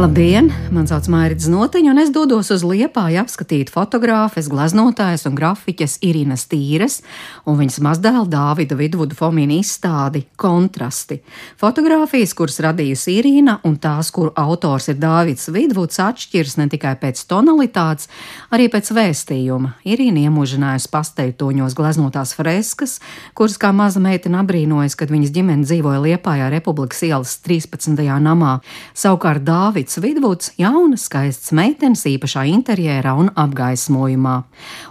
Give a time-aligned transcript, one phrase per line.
[0.00, 0.46] Labdien!
[0.72, 6.46] Mani sauc Mārcis Notiņš, un es dodos uz Liepāju apskatīt fotogrāfes, gleznotājas un grafiķes Irinas
[6.48, 7.02] Tīres
[7.44, 11.18] un viņas mazdēla Dāvida Vidvuda Fomīna izstādi Kontrasti.
[11.60, 17.20] Fotogrāfijas, kuras radījusi Irina un tās, kuru autors ir Dāvids Vidvuds, atšķiras ne tikai pēc
[17.28, 18.08] tonalitātes,
[18.56, 19.74] arī pēc vēstījuma.
[19.84, 23.02] Irina iemužinājusi pasteļtoņos gleznotās freskas,
[23.36, 28.00] kuras kā maza meitene abrīnojas, kad viņas ģimene dzīvoja Liepājā Republikas ielas 13.
[28.30, 28.56] namā.
[28.96, 34.34] Savukārt Dāvids Edvards Vidvuds, jauna, skaists meitenes īpašā interjerā un apgaismojumā.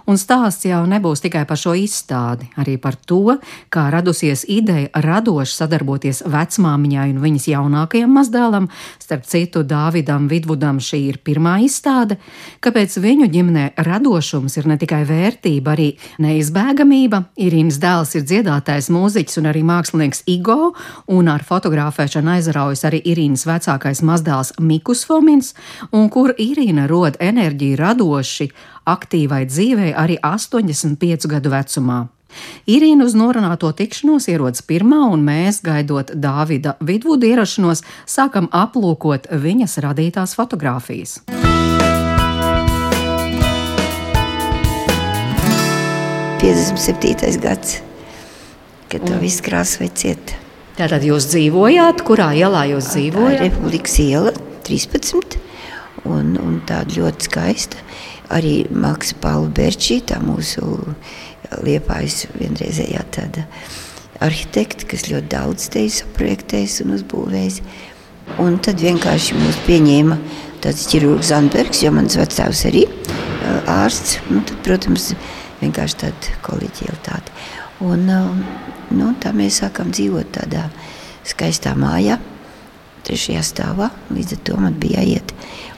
[0.04, 3.38] Un stāsts jau nebūs tikai par šo izstādi, arī par to,
[3.72, 8.66] kā radusies ideja radoši sadarboties vecmāmiņai un viņas jaunākajam mazdēlam,
[9.00, 12.18] starp citu Dāvidam Vidvudam šī ir pirmā izstāde,
[12.60, 15.88] kāpēc viņu ģimenē radošums ir ne tikai vērtība, arī
[16.20, 17.22] neizbēgamība.
[17.40, 20.74] Irīnas dēls ir dziedātājs, mūziķis un arī mākslinieks Igo,
[21.08, 24.79] un ar fotografēšanu aizraujas arī Irīnas vecākais mazdēls Miku.
[24.80, 25.52] Markus Fomins,
[25.92, 28.46] un kur Irīna rod enerģiju radoši,
[28.88, 31.98] aktīvai dzīvei arī 85 gadu vecumā.
[32.64, 39.76] Irīna uz norunāto tikšanos ierodas pirmā, un mēs, gaidot Dāvida Vidvuda ierašanos, sākam aplūkot viņas
[39.84, 41.18] radītās fotogrāfijas.
[47.36, 47.82] gads,
[48.88, 50.46] kad to viss krāsoja cieta.
[50.80, 53.42] Tātad jūs dzīvojāt, kurā ielā jūs dzīvojat?
[53.42, 54.30] Republikas iela,
[54.70, 55.38] 13.
[56.08, 57.80] Un, un tāda ļoti skaista.
[58.30, 60.62] Arī Maksa Paula Berčītā, mūsu
[61.66, 63.46] liepājas vienreizējā tāda
[64.22, 67.60] arhitekta, kas ļoti daudz te ir saprojektējis un uzbūvējis.
[68.40, 70.18] Un tad vienkārši mūs pieņēma
[70.62, 72.86] tāds ķirurgs Zandbergs, jo mans vecāks arī
[73.66, 74.20] ārsts.
[74.30, 75.10] Nu, tad, protams,
[75.60, 77.34] vienkārši tāda kolēģialitāte.
[77.82, 78.06] Un,
[78.94, 80.68] nu, tā mēs sākam dzīvot tādā
[81.26, 82.20] skaistā mājā
[83.06, 83.90] trešajā stāvā.
[84.14, 85.34] Līdz ar to man bija jāiet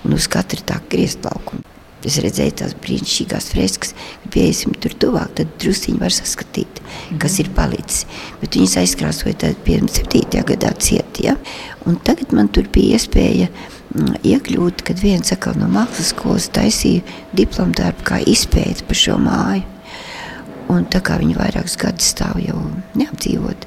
[0.06, 1.62] un uz katru tā griezt laukumu.
[2.03, 6.81] Es redzēju tās brīnišķīgās freskas, kad pieiesim tur tuvāk, tad drusciņi var saskatīt,
[7.22, 8.09] kas ir palicis.
[8.41, 10.43] Bet viņas aizkrāsoja tad pie 7.
[10.49, 11.37] gadā ciet, ja?
[11.87, 17.06] Un tagad man tur bija iespēja mm, iekļūt, kad viens no mākslas skolas taisīja
[17.39, 19.62] diplomu darbu kā izpēti par šo māju.
[20.72, 22.59] Un tā kā viņi vairākus gadus stāv jau
[22.99, 23.66] neapdzīvot,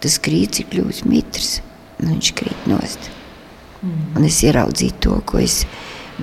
[0.00, 1.58] tas krīts ir kļuvis mitrs
[2.00, 3.10] nu, viņš krīt nost.
[3.82, 4.16] Mm.
[4.18, 5.62] Un es ieraudzīju to, ko es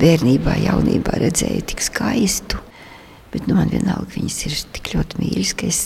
[0.01, 2.61] bērnībā, jaunībā redzēju, tik skaistu.
[3.31, 5.81] Bet nu, man vienalga viņas ir tik ļoti mīļas, ka es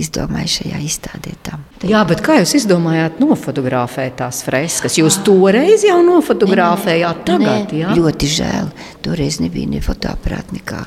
[0.00, 1.32] izdomāju šajā izstādē.
[1.46, 1.64] Tam.
[1.86, 4.98] Jā, bet kā jūs izdomājāt nofotografēt tās freskas?
[5.00, 7.94] Jūs toreiz jau nofotografējāt, tagad jā?
[7.96, 8.70] Ļoti žēl.
[9.04, 10.84] Toreiz nebija ne fotoaparāta nekā.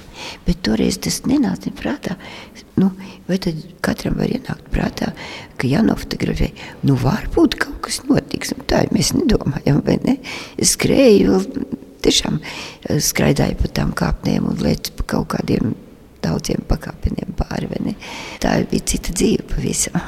[0.48, 2.18] Bet toreiz tas nenāca prātā.
[2.80, 2.92] Nu,
[3.28, 5.12] vai tad katram var ienākt prātā,
[5.60, 6.54] ka jānofotografē?
[6.88, 8.54] Nu, varbūt kaut kas notiks.
[8.56, 10.20] Nu, tā mēs nedomājam, vai ne?
[10.60, 11.70] Es skrēju vēl
[12.06, 15.74] tiešām eh, skraidāju pa tām kāpnēm un lēcu pa kaut kādiem
[16.24, 17.96] daudziem pakāpieniem pāri.
[18.44, 20.00] Tā bija cita dzīve pavisam.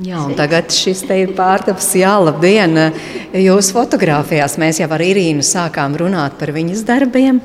[0.00, 1.90] Jā, tagad šis te ir pārtaps.
[2.00, 2.78] Jā, labdien!
[3.36, 7.42] Jūsu fotografijās mēs jau ar Irīnu sākām runāt par viņas darbiem,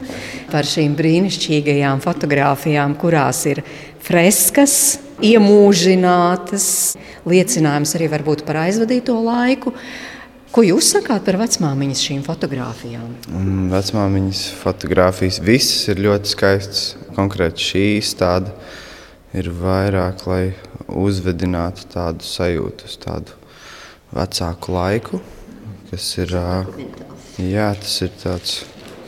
[0.48, 3.62] par šīm brīnišķīgajām fotografijām, kurās ir
[4.00, 6.70] freskas, iemūžinātas,
[7.28, 8.08] liecinājums arī
[8.48, 9.76] par aizvadīto laiku.
[10.58, 13.12] Ko jūs sakāt par vecmāmiņas šīm fotografijām?
[13.70, 16.80] Vecmāmiņas fotografijas visas ir ļoti skaistas.
[17.14, 18.56] Konkrēti šī izstāde
[19.38, 20.56] ir vairāk, lai
[20.90, 23.38] uzvedinātu tādu sajūtu tādu
[24.18, 25.22] vecāku laiku,
[25.92, 26.34] kas ir,
[27.38, 28.58] jā, tas ir tāds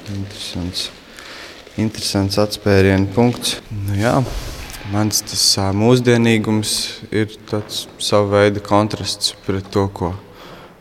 [0.05, 0.85] interesants,
[1.81, 3.57] interesants atspērienu punkts.
[3.73, 4.19] Nu, jā.
[4.93, 6.79] Mans tas mūsdienīgums
[7.09, 10.13] ir tāds sava veida kontrasts pret to, ko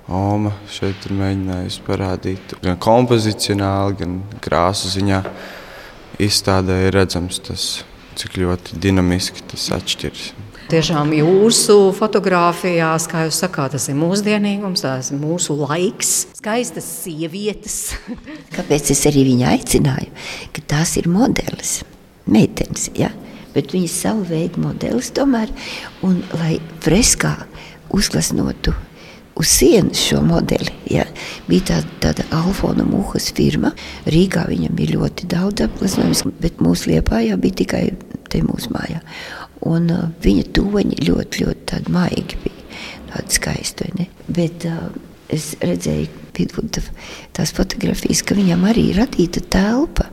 [0.09, 2.53] Oma šeit ir mēģinājusi parādīt.
[2.65, 5.21] Gan kompozicionāli, gan krāsu ziņā
[6.25, 7.67] izstādē ir redzams tas,
[8.17, 10.31] cik ļoti dinamiski tas atšķiras.
[10.69, 17.79] Tiešām jūsu fotografijās, kā jūs sakāt, tas ir mūsdienīgums, tas ir mūsu laiks, skaistas sievietes.
[18.57, 20.11] Kāpēc es arī viņu aicināju?
[20.57, 21.83] Ka tās ir modelis,
[22.29, 23.13] meitenes, ja?
[23.53, 25.53] bet viņas savu veidu modelis tomēr,
[26.05, 27.35] un lai freskā
[27.97, 28.77] uzglasnotu
[29.39, 30.73] uz sienas šo modeli.
[30.91, 31.07] Ja.
[31.49, 33.73] Bija tā, tāda Alfona Mūhas firma.
[34.11, 37.83] Rīgā viņam bija ļoti daudz apgleznojums, bet mūsu liepājā bija tikai
[38.29, 39.03] te mūsu mājā.
[39.69, 42.67] Un uh, viņa toņi ļoti, ļoti maigi bija.
[43.13, 43.85] tādu skaistu.
[43.87, 44.09] vai ne?
[44.29, 44.89] Bet uh,
[45.29, 46.79] es redzēju, Vidvuda
[47.35, 50.05] tās fotografijas, ka viņam arī ir radīta telpa.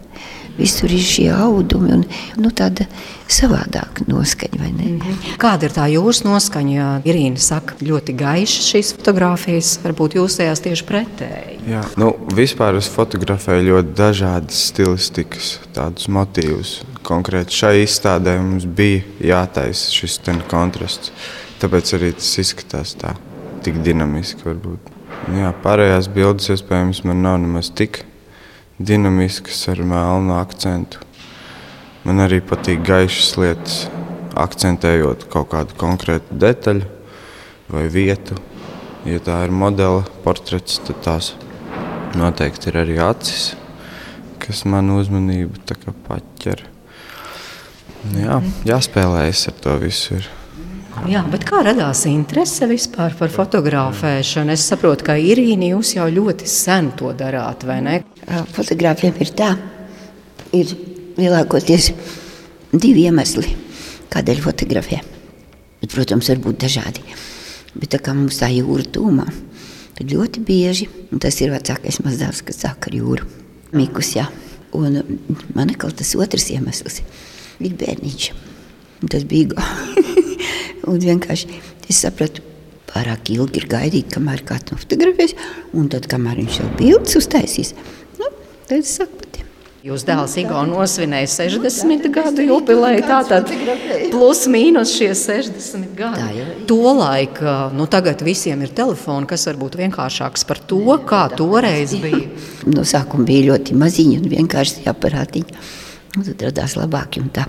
[0.56, 2.04] Visur ir šie audumi un
[2.40, 2.86] nu, tāda
[3.32, 4.60] savādāka noskaņa.
[4.62, 5.16] vai ne?
[5.42, 7.02] Kāda ir tā jūsu noskaņa?
[7.08, 11.60] Irīna saka, ļoti gaišas šīs fotogrāfijas, varbūt jūs tajās tieši pretēji.
[11.68, 16.78] Jā, nu, vispār es fotografēju ļoti dažādas stilistikas, tādus motīvus.
[17.06, 19.04] Konkrēti šai izstādē mums bija
[19.34, 21.12] jātaisa šis ten kontrasts.
[21.60, 23.16] Tāpēc arī tas izskatās tā,
[23.66, 24.46] tik dinamiski.
[24.48, 24.92] Varbūt.
[25.36, 28.04] Jā, pārējās bildes iespējams man nav nemaz tik
[28.80, 31.00] dinamiskas ar melnu akcentu.
[32.06, 33.78] Man arī patīk gaišas lietas,
[34.38, 36.86] akcentējot kaut kādu konkrētu detaļu
[37.72, 38.38] vai vietu.
[39.06, 41.34] Ja tā ir modela portrets, tad tās
[42.18, 43.54] noteikti ir arī acis,
[44.42, 45.62] kas man uzmanību
[46.08, 46.66] paķer.
[48.14, 50.20] Jā, jāspēlējas ar to visu.
[50.20, 50.45] Ir.
[51.04, 54.54] Jā, kā radās interese vispār par fotografēšanu?
[54.56, 57.98] Es saprotu, ka Irīna jūs jau ļoti sen to darāt, vai ne?
[58.56, 59.52] Fotogrāfiem ir tā,
[60.56, 60.72] ir
[61.20, 61.92] lielākoties
[62.72, 63.52] divi iemesli,
[64.16, 65.02] kādēļ fotografē.
[65.84, 67.04] Bet, protams, var būt dažādi.
[67.76, 69.28] Bet tā kā mums tā jūra tūmā,
[70.00, 70.90] tad ļoti bieži,
[71.22, 73.28] tas ir vecākais mazdēls, kas sāk ar jūru,
[73.76, 74.30] Mikus, jā.
[74.76, 75.02] Un
[75.56, 77.02] man atkal tas otrs iemesls
[77.60, 78.32] ir bērniņš.
[79.12, 79.60] Tas bija
[80.92, 81.60] Un vienkārši
[81.90, 82.44] es sapratu,
[82.92, 85.36] pārāk ilgi ir gaidīt, kamēr kāds nofotografēs,
[85.76, 87.76] un tad, kamēr viņš jau bildes uztaisīs,
[88.22, 88.32] nu,
[88.70, 89.26] tad es saku.
[89.86, 93.52] Jūs dēls Igo nosvinēja 60 gadu jubileju, tātad
[94.10, 96.46] plus mīnus šie 60 gadi.
[96.66, 97.38] Tolaik,
[97.78, 102.24] nu tagad visiem ir telefoni, kas varbūt vienkāršāks par to, kā toreiz bija.
[102.74, 105.62] No sākuma bija ļoti maziņi un vienkārši aparātiņi.
[106.18, 107.46] Un tad radās labāki un tā.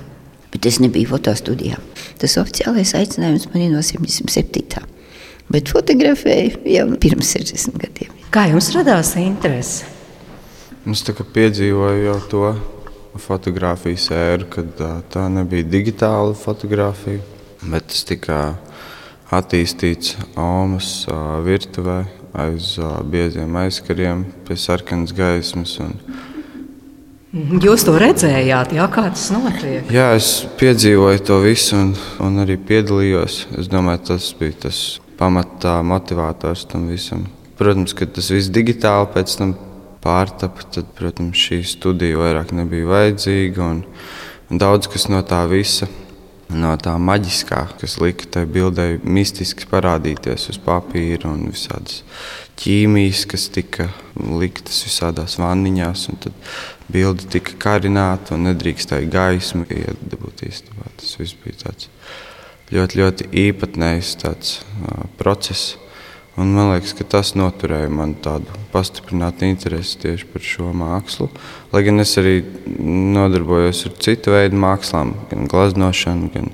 [0.57, 1.77] Bet es nebiju fotostudijā.
[2.17, 4.81] Tas oficiālais aicinājums man ir no 77.
[5.53, 8.15] Bet fotografēju jau pirms 60 gadiem.
[8.33, 9.85] Kā jums radās interese?
[10.89, 12.55] Es tā kā piedzīvoju jau to
[13.21, 14.81] fotografijas ēru, kad
[15.13, 17.21] tā nebija digitāla fotografija,
[17.61, 18.39] bet tas tika
[19.37, 21.05] attīstīts Omas
[21.45, 21.99] virtuvē
[22.47, 22.79] aiz
[23.13, 25.77] bieziem aizkariem pie sarkanas gaismas.
[25.85, 25.99] Un,
[27.37, 29.91] Jūs to redzējāt, jā, kā tas notiek?
[29.93, 31.91] Jā, es piedzīvoju to visu un,
[32.25, 33.43] un arī piedalījos.
[33.61, 34.79] Es domāju, tas bija tas
[35.21, 37.27] pamatā motivators tam visam.
[37.61, 39.53] Protams, ka tas viss digitāli pēc tam
[40.05, 43.69] pārtapa, tad, protams, šī studija vairāk nebija vajadzīga.
[43.69, 43.85] Un,
[44.49, 45.91] un daudz kas no tā visa,
[46.57, 52.01] no tā maģiskā, kas lika tai bildei mistiski parādīties uz papīra un visādas
[52.61, 56.09] ķīmijas, kas tika liktas visādās vanniņās.
[56.11, 56.37] un Tad
[56.93, 60.93] bilde tika karināta un nedrīkstēja gaismu iedabūt īstenībā.
[61.01, 61.91] Tas viss bija tāds
[62.73, 65.77] ļoti, ļoti īpatnējs tāds, uh, process.
[66.37, 71.31] Un man liekas, ka tas noturēja man tādu pastiprinātu interesi tieši par šo mākslu.
[71.73, 72.43] Lai gan es arī
[72.77, 76.51] nodarbojos ar citu veidu mākslām, gan glaznošanu, gan,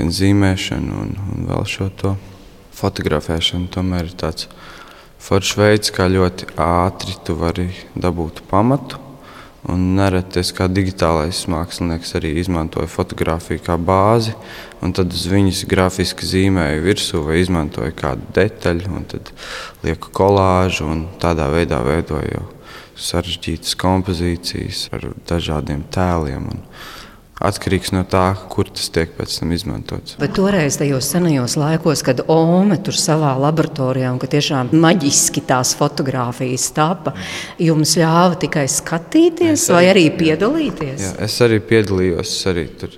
[0.00, 2.16] gan zīmēšanu un, un vēl šo to
[2.74, 3.70] fotografēšanu.
[3.76, 4.48] Tomēr ir tāds
[5.24, 9.00] foršs veids, kā ļoti ātri tu vari dabūt pamatu.
[9.64, 14.34] Un nereti es kā digitālais mākslinieks arī izmantoju fotografiju kā bāzi,
[14.84, 19.32] un tad uz viņas grafiski zīmēju virsū vai izmantoju kādu detaļu, un tad
[19.86, 22.44] lieku kolāžu un tādā veidā veidoju
[23.00, 26.52] sarežģītas kompozīcijas ar dažādiem tēliem.
[26.52, 26.60] Un
[27.42, 30.14] Atkarīgs no tā, kur tas tiek pēc tam izmantots.
[30.20, 35.74] Bet toreiz, tajos senajos laikos, kad Ome tur savā laboratorijā un ka tiešām maģiski tās
[35.78, 37.16] fotogrāfijas tapa,
[37.58, 41.02] jums ļāva tikai skatīties vai arī piedalīties?
[41.02, 42.36] Jā, es arī piedalījos.
[42.38, 42.94] Es arī tur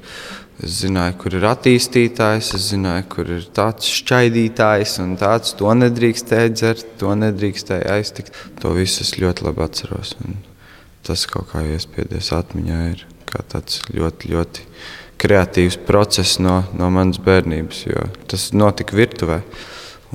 [0.60, 5.56] es zināju, kur ir attīstītājs, es zināju, kur ir tāds šķaidītājs un tāds.
[5.56, 8.36] To nedrīkstēja dzert, to nedrīkstēja aiztikt.
[8.60, 10.16] To visu es ļoti labi atceros.
[11.08, 12.80] Tas kaut kā iespiedies atmiņā.
[12.92, 13.06] Ir
[13.52, 14.66] tāds ļoti, ļoti
[15.20, 17.82] kreatīvs process no, no manas bērnības.
[17.88, 19.40] jo Tas notika virtuvē,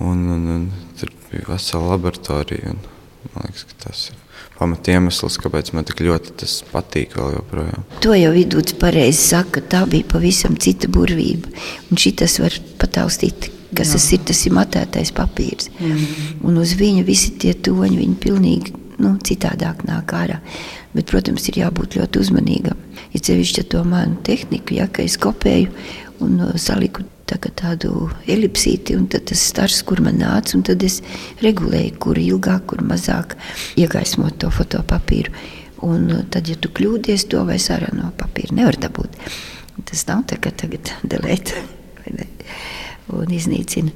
[0.01, 0.65] un, un, un
[0.99, 2.75] tur bija vesela laboratorija.
[2.75, 2.83] Un,
[3.35, 4.19] man liekas, ka tas ir
[4.61, 7.15] pamat iemesls, kāpēc man tik ļoti tas patīk.
[8.05, 11.49] To jau vidūts pareizi saka, tā bija pavisam cita burvība.
[11.89, 15.71] Un šitas var pataustīt, kas tas ir, tas ir matētais papīrs.
[16.45, 20.37] Un uz viņa visi tie toņi, viņi pilnīgi nu, citādāk nāk ārā.
[20.91, 22.79] Bet, protams, ir jābūt ļoti uzmanīgam.
[23.13, 25.71] Ja cevišķi ar to manu tehniku, ja, es kopēju
[26.25, 30.99] un uh, saliku tā tādu elipsīti, un tas stars, kur man nāca, un tad es
[31.39, 33.37] regulēju, kur ilgāk, kur mazāk
[33.79, 35.31] iegaismot to fotopapīru.
[35.87, 39.15] Un uh, tad, ja tu kļūdies, to vairs ārā no papīra nevar dabūt.
[39.87, 41.55] Tas nav tā, ka tagad delēt
[43.15, 43.95] un iznīcina.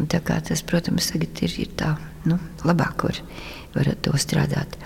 [0.00, 1.94] Un tā kā tas, protams, tagad ir, ir tā,
[2.26, 3.22] nu, labāk var,
[3.76, 4.78] var ar to strādāt.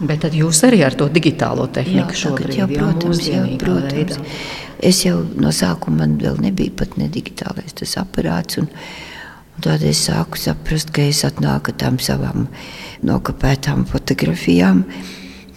[0.00, 3.92] Bet tad jūs arī ar to digitālo tehniku šobrīd jau, protams, jā, mūsdienīgā protams.
[3.92, 4.36] veidā.
[4.82, 8.58] Es jau no sākuma man vēl nebija pat ne digitālais tas aparāts.
[8.62, 8.70] Un,
[9.52, 12.48] un tad es sāku saprast, ka es atnāku tām savām
[13.04, 14.86] nokopētām fotografijām.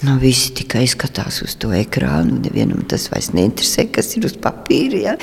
[0.05, 2.41] Nu, visi tikai skatās uz to ekrānu.
[2.43, 4.99] Nevienam tas vairs neinteresē, kas ir uz papīra.
[4.99, 5.17] Ja?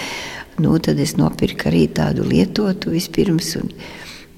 [0.59, 3.53] Nu, tad es nopirku arī tādu lietotu vispirms.
[3.61, 3.69] Un,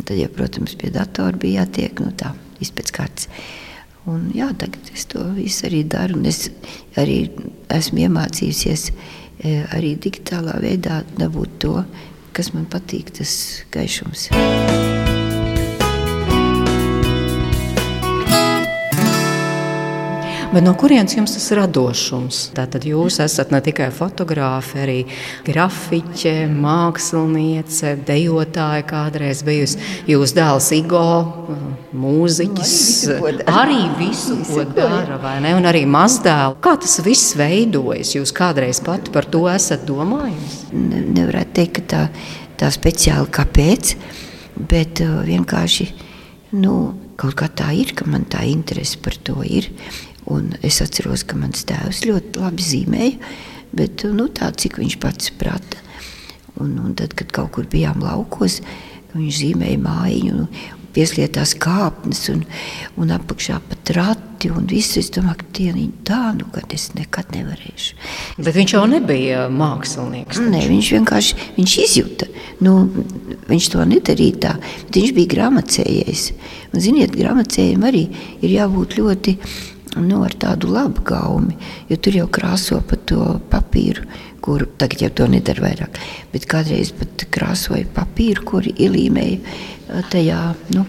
[0.02, 3.31] tad, ja, protams, pie datora bija jātiek nu, tā izpēc kārtas.
[4.11, 6.20] Un, jā, tagad es to visu arī daru.
[6.28, 6.50] Es
[7.00, 7.18] arī
[7.73, 11.78] esmu iemācījusies e, arī digitālā veidā dabūt to,
[12.37, 14.28] kas man patīk, tas gaišums.
[20.54, 22.37] Bet no kurienes jums tas radošums?
[22.54, 25.00] Tātad jūs esat ne tikai fotogrāfe, arī
[25.49, 29.80] grafiķe, māksliniece, dejotāja kādreiz bijusi.
[30.12, 31.02] Jūs dēls Igo,
[31.90, 32.76] mūziķis,
[33.18, 35.18] Nu, arī visu, ko dara.
[35.18, 35.56] vai ne?
[35.58, 36.61] Un arī mazdēlu.
[36.62, 38.14] Kā tas viss veidojas?
[38.14, 40.70] Jūs kādreiz pati par to esat domājusi?
[40.70, 42.06] Ne, nevarētu teikt, ka tā,
[42.62, 43.96] tā speciāli kāpēc,
[44.70, 45.90] bet uh, vienkārši
[46.62, 49.73] nu, kaut kā tā ir, ka man tā interese par to ir.
[50.33, 53.33] Un es atceros, ka mans tēvs ļoti labi zīmēja,
[53.76, 55.83] bet nu, tā, cik viņš pats prata.
[56.62, 58.61] Un, un tad, kad kaut kur bijām laukos,
[59.14, 60.47] viņš zīmēja mājiņu,
[60.95, 62.45] pieslietās kāpnes un,
[63.00, 65.00] un apakšā pat rati un visu.
[65.02, 67.99] Es domāju, ka tie ir tā, nu, ka es nekad nevarēšu.
[68.38, 70.40] Bet viņš jau nebija mākslinieks.
[70.54, 72.31] Nē, viņš vienkārši viņš izjuta.
[72.64, 72.76] Nu,
[73.50, 76.26] viņš to nedarīja tā, bet viņš bija grāmatcējējs.
[76.71, 78.07] Un, ziniet, grāmatcējiem arī
[78.40, 79.38] ir jābūt ļoti
[80.00, 81.56] nu, ar tādu labu gaumi,
[81.88, 84.06] jo tur jau krāso pa to papīru,
[84.44, 86.00] kuru tagad jau to nedara vairāk.
[86.32, 90.40] Bet kādreiz pat krāsoja papīru, kuru ielīmēja ā, tajā
[90.74, 90.86] nu,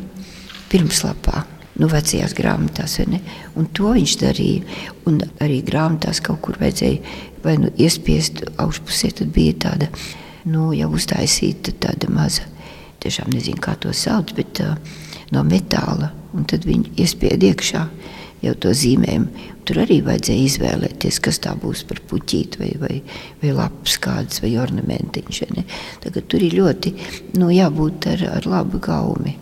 [0.71, 1.45] pirmslapā.
[1.75, 3.17] Nu, vecajās grāmatās, vai ne?
[3.59, 4.83] Un to viņš darīja.
[5.11, 7.01] Un arī grāmatās kaut kur vajadzēja
[7.43, 9.89] vai nu iespiest augšpusē, tad bija tāda,
[10.49, 12.47] nu, jau uztaisīta tāda maza,
[13.03, 14.77] tiešām nezinu, kā to sauc, bet uh,
[15.35, 16.13] no metāla.
[16.35, 17.83] Un tad viņi iespied iekšā
[18.45, 19.51] jau to zīmējumu.
[19.65, 22.97] Tur arī vajadzēja izvēlēties, kas tā būs par puķīti vai, vai,
[23.41, 25.41] vai lapas kādas vai ornamentiņš.
[26.03, 26.93] Tagad tur ir ļoti
[27.39, 29.33] nu, jābūt ar, ar labu gaumi.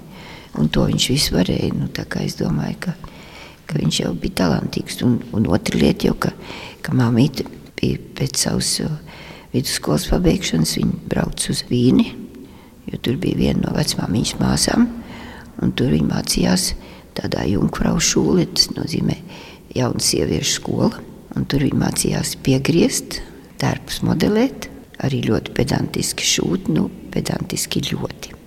[0.61, 1.73] Un to viņš visu varēja.
[1.75, 1.89] Nu,
[2.23, 2.93] es domāju, ka,
[3.67, 5.01] ka viņš jau bija talantīgs.
[5.03, 6.31] Un, un otra lieta jau, ka,
[6.85, 7.47] ka māmīte
[7.79, 8.77] bija pēc savas
[9.53, 12.07] vidusskolas pabeigšanas, viņa brauca uz Vīni,
[12.89, 14.87] jo tur bija viena no vecmāmiņas māsām,
[15.61, 16.71] un tur viņa mācījās
[17.17, 19.17] tādā Junkfrau šūlē, tas nozīmē
[19.77, 20.91] jauna sieviešu skola,
[21.37, 23.21] un tur viņa mācījās piegriezt,
[23.61, 24.69] tērpus modelēt,
[25.03, 28.39] arī ļoti pedantiski šūt, nu, pedantiski ļoti.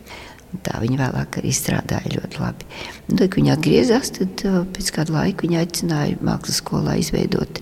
[0.65, 2.67] Tā viņa vēlāk arī strādāja ļoti labi.
[3.11, 4.45] Un, tad, kad viņa atgriezās, tad
[4.77, 7.61] pēc kāda laika viņa aicināja mākslas skolā izveidot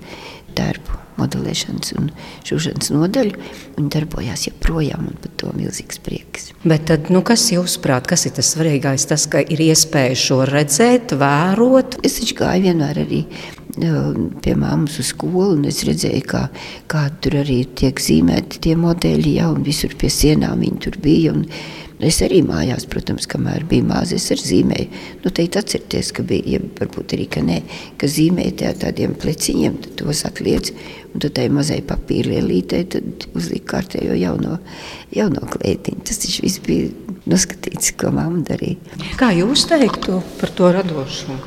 [0.59, 2.09] tērpu modelēšanas un
[2.47, 3.39] šūšanas nodaļu.
[3.77, 6.51] Viņa darbojās joprojām, un par to milzīgs prieks.
[6.65, 9.07] Bet tad, nu, kas jūsuprāt, kas ir tas svarīgais?
[9.11, 12.01] Tas, ka ir iespēja šo redzēt, vērot.
[12.07, 14.11] Es taču gāju vienmēr arī uh,
[14.45, 16.45] pie māmas uz skolu, un es redzēju, kā,
[16.91, 21.35] kā tur arī tiek zīmēti tie modeļi, jau, un visur pie sienām viņi tur bija.
[21.37, 21.47] Un,
[22.05, 25.03] Es arī mājās, protams, kamēr biju maza, es arī zīmēju.
[25.23, 27.61] Nu, teikt, atcerieties, ka bija, ja varbūt arī, ka nē,
[28.01, 30.73] ka zīmēja tā, tādiem pleciņiem, tad tos atliec,
[31.15, 34.59] un tad tai mazai papīra lielītei, tad uzlika kārtējo jauno,
[35.17, 36.05] jauno klētiņu.
[36.05, 36.91] Tas taču viss bija
[37.31, 39.01] noskatīts, ko mamma darīja.
[39.21, 41.41] Kā jūs teiktu par to radošumu?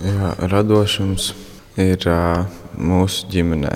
[0.00, 1.32] Jā, radošums
[1.80, 2.46] ir uh,
[2.78, 3.74] mūsu ģimenē.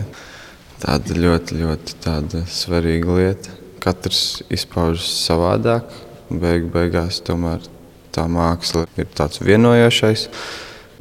[0.84, 3.63] Tāda ļoti, ļoti tāda svarīga lieta.
[3.84, 5.90] Katrs izpaužas savādāk.
[6.32, 7.66] Beig, beigās tomēr
[8.14, 10.28] tā māksla ir tāds vienojošais.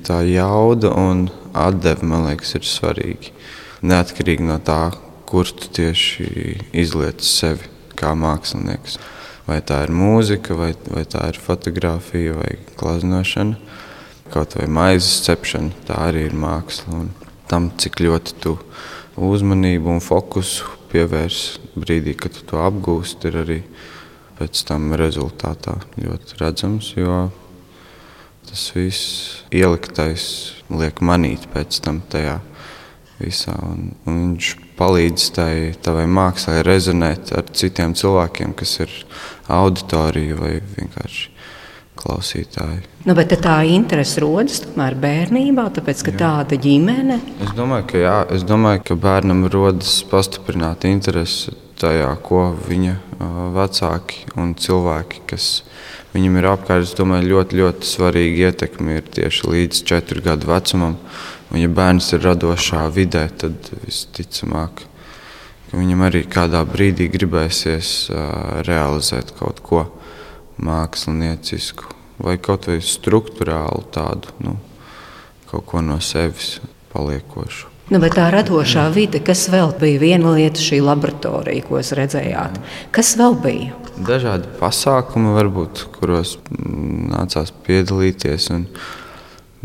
[0.04, 3.32] Tā jauda un atdeve, man liekas, ir svarīgi.
[3.88, 4.92] Neatkarīgi no tā,
[5.30, 6.28] kur tu tieši
[6.76, 9.00] izliec sevi kā mākslinieks.
[9.48, 13.58] Vai tā ir mūzika, vai, vai tā ir fotografija, vai glaznošana,
[14.32, 15.72] kaut vai maizes cepšana.
[15.88, 17.00] Tā arī ir māksla.
[17.00, 17.12] Un
[17.54, 18.58] tam, cik ļoti tu
[19.22, 21.44] uzmanību un fokusu pievērs
[21.78, 23.60] brīdī, kad tu to apgūsti, ir arī
[24.40, 26.94] pēc tam rezultātā ļoti redzams.
[26.98, 27.28] Jo
[28.50, 30.26] tas viss ieliktais
[30.74, 32.40] liek manīt pēc tam tajā
[33.22, 33.56] visā.
[33.66, 35.54] Un, un viņš palīdz tai
[35.86, 38.98] tavai mākslai rezonēt ar citiem cilvēkiem, kas ir
[39.54, 41.33] auditorija vai vienkārši
[42.00, 42.84] klausītāji.
[43.08, 46.20] Nu, bet tā interese rodas tomēr bērnībā, tāpēc ka jā.
[46.22, 47.20] tāda ģimene.
[47.44, 52.96] Es domāju, ka, jā, es domāju, ka bērnam rodas pastiprināta interese tajā, ko viņa
[53.56, 55.50] vecāki un cilvēki, kas
[56.14, 60.98] viņam ir apkārt, es domāju, ļoti, ļoti svarīgi ietekmi ir tieši līdz četru gadu vecumam.
[61.52, 64.86] Un, ja bērns ir radošā vidē, tad visticamāk,
[65.74, 67.92] viņam arī kādā brīdī gribēsies
[68.66, 69.84] realizēt kaut ko
[70.62, 71.92] māksliniecisku
[72.24, 74.58] vai kaut vai struktūrālu tādu, nu,
[75.50, 76.58] kaut ko no sevis
[76.94, 77.70] paliekošu.
[77.92, 82.56] Nu, tā radošā vide, kas vēl bija viena lieta, šī laboratorija, ko jūs redzējāt,
[82.96, 83.74] kas vēl bija?
[84.08, 88.64] Dažādi pasākumi, varbūt, kuros mm, nācās piedalīties un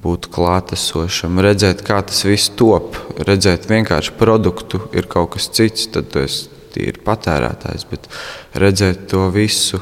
[0.02, 6.10] būt klātesošam, redzēt, kā tas viss top, redzēt vienkārši produktu, ir kaut kas cits, tad
[6.14, 6.46] tas
[6.78, 8.10] ir patērētājs, bet
[8.58, 9.80] redzēt to visu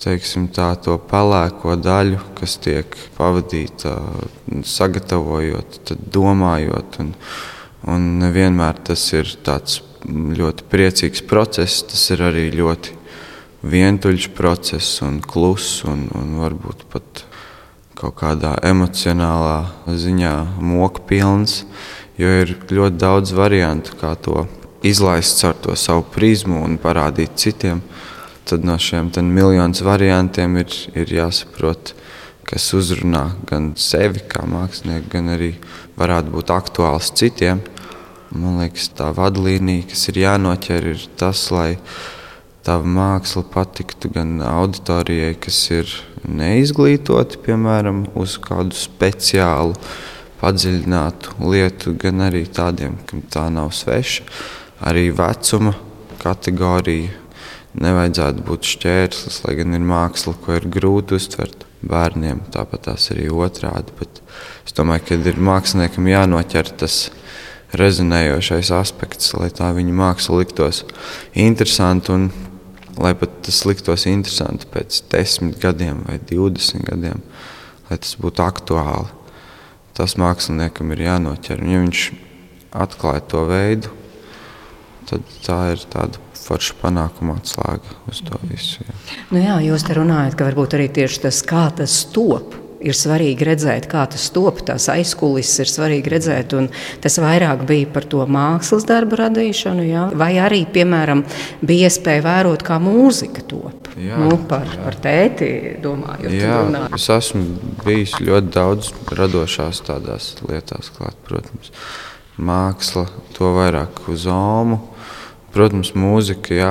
[0.00, 3.96] teiksim, tā, to pelēko daļu, kas tiek pavadīta
[4.66, 7.00] sagatavojot, domājot.
[7.02, 7.12] Un,
[7.90, 12.96] un nevienmēr tas ir tāds ļoti priecīgs process, tas ir arī ļoti
[13.60, 17.24] vientuļš process un kluss un, un varbūt pat
[18.00, 21.66] kaut kādā emocionālā ziņā moka pilns,
[22.16, 24.46] jo ir ļoti daudz variantu, kā to
[24.86, 27.82] izlaist caur to savu prizmu un parādīt citiem
[28.50, 31.92] tad no šiem miljoniem variantiem ir, ir jāsaprot,
[32.48, 35.52] kas uzrunā gan sevi kā mākslinieku, gan arī
[35.98, 37.60] varētu būt aktuāls citiem.
[38.34, 41.78] Man liekas, tā vadlīnija, kas ir jānoķer, ir tas, lai
[42.66, 45.94] tava māksla patiktu gan auditorijai, kas ir
[46.26, 49.78] neizglītoti, piemēram, uz kādu speciālu,
[50.42, 54.26] padziļinātu lietu, gan arī tādiem, kam tā nav sveša.
[54.90, 55.74] Arī vecuma
[56.22, 57.19] kategorija
[57.78, 62.42] nevajadzētu būt šķērslis, lai gan ir māksla, ko ir grūti uztvert bērniem.
[62.54, 63.94] Tāpat tās arī otrādi.
[63.98, 64.20] Bet
[64.66, 66.98] es domāju, ka ir māksliniekam jānoķer tas
[67.78, 70.82] rezonējošais aspekts, lai tā viņa māksla liktos
[71.38, 72.30] interesanta un
[73.00, 77.22] lai pat tas liktos interesanti pēc desmit gadiem vai divdesmit gadiem,
[77.88, 79.14] lai tas būtu aktuāli.
[79.94, 81.62] Tas māksliniekam ir jānoķer.
[81.62, 82.02] Un, ja viņš
[82.82, 83.90] atklāja to veidu,
[85.10, 88.84] tad tā ir tāda forša panākuma atslēga uz to visu.
[88.84, 88.96] Jā.
[89.32, 92.56] Nu jā, jūs te runājat, ka varbūt arī tieši tas, kā tas top.
[92.80, 96.54] Ir svarīgi redzēt, kā tas top, tās aizkulisēs ir svarīgi redzēt.
[97.04, 100.06] Tas vairāk bija par to mākslas darbu radīšanu, jā?
[100.16, 101.20] vai arī, piemēram,
[101.60, 103.90] bija iespēja vērot, kā mūzika top.
[104.00, 104.80] Jā, nu, par, jā.
[104.86, 105.50] par tēti
[105.84, 106.32] domājot.
[106.32, 106.56] Jā,
[106.96, 111.74] es esmu bijis ļoti daudz radošās tādās lietās, klāt, protams.
[112.40, 113.04] Māksla
[113.36, 114.80] to vairāk uz omu
[115.50, 116.70] Protams, mūzika, jā,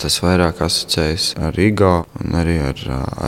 [0.00, 1.90] tas vairāk asociējas ar Igo
[2.22, 2.78] un arī ar,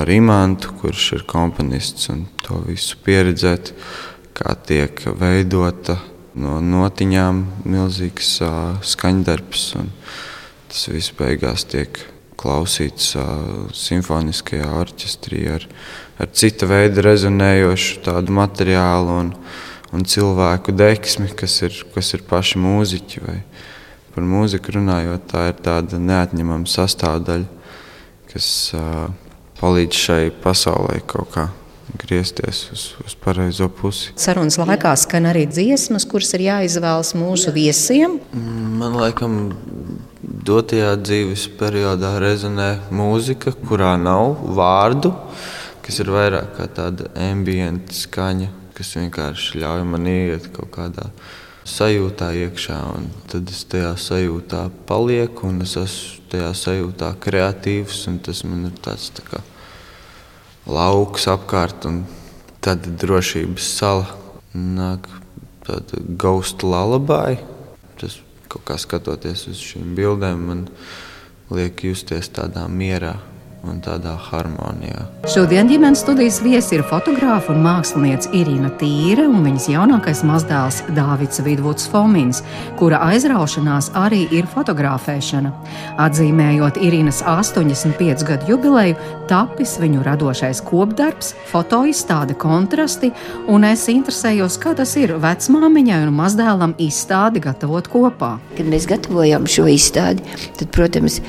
[0.00, 3.74] ar Imantu, kurš ir komponists un to visu pieredzēt,
[4.32, 5.98] kā tiek veidota
[6.40, 9.66] no notiņām milzīgs uh, skaņdarbs.
[10.72, 12.00] Tas viss beigās tiek
[12.40, 15.68] klausīts uh, simfoniskajā orķestrī ar,
[16.16, 19.34] ar cita veida rezonējošu tādu materiālu un,
[19.92, 23.28] un cilvēku deksmi, kas ir, kas ir paši mūziķi.
[23.28, 23.42] Vai,
[24.14, 27.68] par mūziku runājot, tā ir tāda neatņemama sastāvdaļa,
[28.30, 28.48] kas
[28.78, 29.10] uh,
[29.60, 31.48] palīdz šai pasaulē kaut kā
[31.98, 34.12] griezties uz, uz pareizo pusi.
[34.18, 38.18] Sarunas laikā skan arī dziesmas, kuras ir jāizvēlas mūsu viesiem.
[38.34, 39.54] Man liekas,
[40.48, 45.14] dotajā dzīves periodā rezonē mūzika, kurā nav vārdu,
[45.84, 51.43] kas ir vairāk kā tāda ambienta skaņa, kas vienkārši ļauj man iet kaut kādā veidā
[51.68, 52.78] sajūtā iekšā.
[53.32, 58.04] Tad es tajā sajūtā palieku, un es esmu tajā sajūtā kreatīvs.
[58.24, 59.42] Tas man ir tāds tā kā
[60.68, 62.04] lauks apkārt, un
[62.64, 64.08] tad drošības sala
[64.54, 65.08] nāk
[65.66, 67.40] tāda gausta lullaby.
[68.00, 68.20] Tas
[68.52, 70.66] kaut kā skatoties uz šīm bildēm, man
[71.54, 73.16] liek justies tādā mierā
[73.68, 75.04] un tādā harmonijā.
[75.30, 81.40] Šodien ģimenes studijas viesi ir fotogrāfa un mākslinieca Irina Tīra un viņas jaunākais mazdēls Dāvids
[81.44, 82.42] Vidvuds Fomins,
[82.78, 85.52] kura aizraušanās arī ir fotografēšana.
[86.04, 88.98] Atzīmējot Irinas 85 gadu jubileju,
[89.30, 93.12] tapis viņu radošais kopdarbs, fotoizstāde kontrasti,
[93.48, 98.34] un es interesējos, kā tas ir vecmāmiņai un mazdēlam izstādi gatavot kopā.
[98.58, 100.24] Kad mēs gatavojam šo izstādi,
[100.58, 101.20] tad, protams,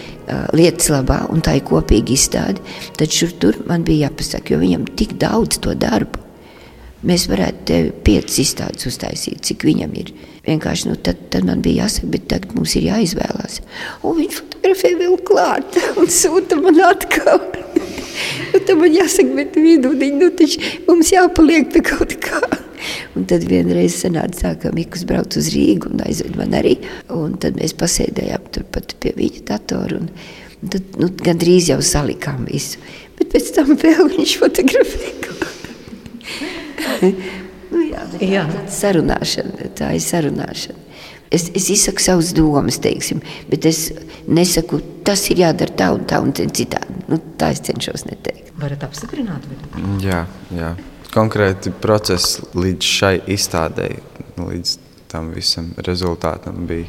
[0.56, 2.64] lietas labā, un tā ir kopīga izstāde.
[2.98, 6.22] Tad šur tur man bija jāpasaka, jo viņam tik daudz to darbu.
[7.06, 10.10] Mēs varētu te piecas izstādes uztaisīt, cik viņam ir.
[10.46, 13.60] Vienkārši nu, tad, tad man bija jāsaka, bet tagad mums ir jāizvēlās.
[14.02, 17.85] Un viņš fotografē vēl klāt un sūta man atkārt.
[18.54, 22.42] Nu, tad man jāsaka, bet vidūdiņ, nu taču mums jāpaliek pie kaut kā.
[23.18, 26.76] Un tad vienreiz sanāca tā, ka Mikus brauc uz Rīgu un aizved man arī.
[27.14, 30.12] Un tad mēs pasēdējām turpat pie viņa datora un,
[30.62, 32.82] un tad nu, gandrīz jau salikām visu.
[33.20, 35.16] Bet pēc tam vēl viņš fotografēja.
[37.76, 38.46] Nu, jā, bet tā, Jā.
[38.52, 40.82] tā sarunāšana, tā ir sarunāšana.
[41.34, 43.90] Es, es izsaku savas domas, teiksim, bet es
[44.30, 47.00] nesaku, tas ir jādara tā un tā un citādi.
[47.12, 48.54] Nu, tā es cenšos neteikt.
[48.62, 49.46] Varat apstiprināt?
[49.52, 49.86] Vidu?
[50.06, 50.24] Jā,
[50.56, 50.74] jā.
[51.16, 54.02] Konkrēti process līdz šai izstādēji,
[54.40, 54.76] līdz
[55.12, 56.88] tam visam rezultātam bija,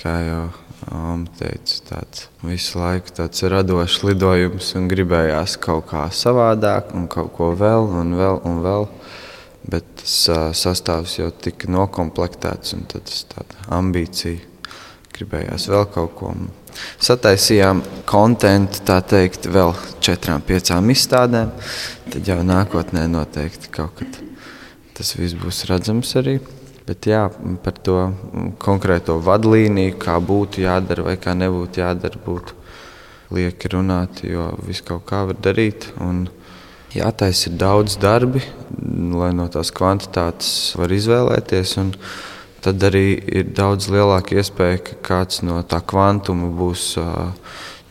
[0.00, 0.44] kā jau
[0.92, 7.32] Oma teica, tāds visu laiku tāds radošs lidojums un gribējās kaut kā savādāk un kaut
[7.36, 8.84] ko vēl un vēl un vēl.
[9.70, 14.52] Bet tas uh, sastāvs jau tika noklāpts, un tas tāda ambīcija
[15.14, 16.32] gribējās vēl kaut ko.
[17.02, 19.72] Sataisījām kontekstu, tā teikt, vēl
[20.04, 21.52] četrām, piecām izstādēm.
[22.10, 24.20] Tad jau nākotnē noteikti kaut kad
[24.94, 26.38] tas viss būs redzams arī.
[26.84, 27.22] Bet jā,
[27.64, 27.96] par to
[28.60, 32.58] konkrēto vadlīniju, kā būtu jādara vai kā nebūtu jādara, būtu
[33.34, 35.88] lieki runāt, jo viss kaut kā var darīt.
[36.04, 36.26] Un
[36.94, 38.42] jātaisa ir daudz darbi,
[39.14, 41.76] lai no tās kvantitātes var izvēlēties.
[42.64, 43.06] Tad arī
[43.40, 46.94] ir daudz lielāka iespēja, ka kāds no tā kvantuma būs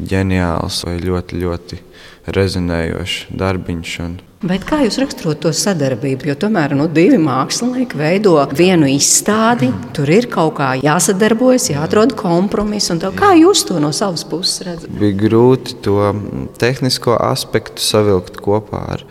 [0.02, 1.82] ģeniāls vai ļoti, ļoti
[2.28, 3.98] rezinējošs darbiņš.
[4.04, 6.28] Un, Bet kā jūs raksturot to sadarbību?
[6.28, 9.70] Jo tomēr nu, divi mākslinieki veido vienu izstādi.
[9.96, 12.92] Tur ir kaut kā jāsadarbojas, jāatrod kompromiss.
[13.16, 14.92] Kā jūs to no savas puses redzat?
[15.00, 16.12] Bija grūti to
[16.60, 19.06] tehnisko aspektu savilkt kopā ar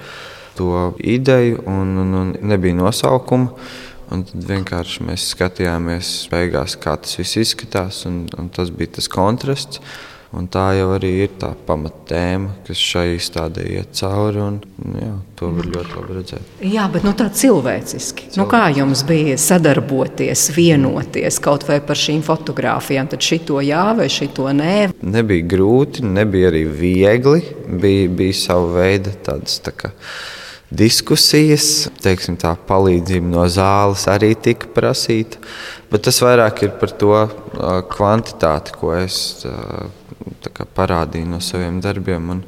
[0.59, 3.57] to ideju, un, un, un nebija nosaukuma.
[4.13, 9.09] Un tad vienkārši mēs skatījāmies, beigās, kā tas viss izskatās, un, un tas bija tas
[9.09, 9.81] kontrasts.
[10.33, 14.41] Un tā jau arī ir tā pamatēma, kas šai izstādē iet cauri.
[14.41, 14.55] Un,
[14.97, 16.55] jā, to var ļoti labi redzēt.
[16.73, 18.31] Jā, bet nu, tā cilvēciski.
[18.41, 23.13] Nu, kā jums bija sadarboties, vienoties kaut vai par šīm fotografijām?
[23.13, 24.77] Tad šito jā vai šito nē?
[25.05, 27.45] Nebija grūti, nebija arī viegli.
[27.69, 29.93] Bija, bija sava veida tādas tā kā,
[30.73, 35.45] diskusijas, teiksim, tā palīdzība no zāles arī tika prasīta.
[35.93, 37.19] Bet tas vairāk ir par to
[37.93, 39.91] kvantitāti, ko es uh,
[40.53, 42.31] kā, parādīju no saviem darbiem.
[42.37, 42.45] Un,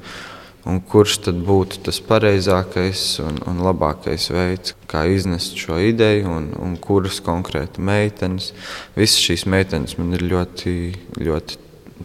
[0.69, 6.49] un kurš tad būtu tas pareizākais un, un labākais veids, kā iznest šo ideju, un,
[6.61, 8.53] un kuras konkrēti meitenes.
[8.97, 10.75] Visas šīs meitenes man ir ļoti,
[11.21, 11.64] ļoti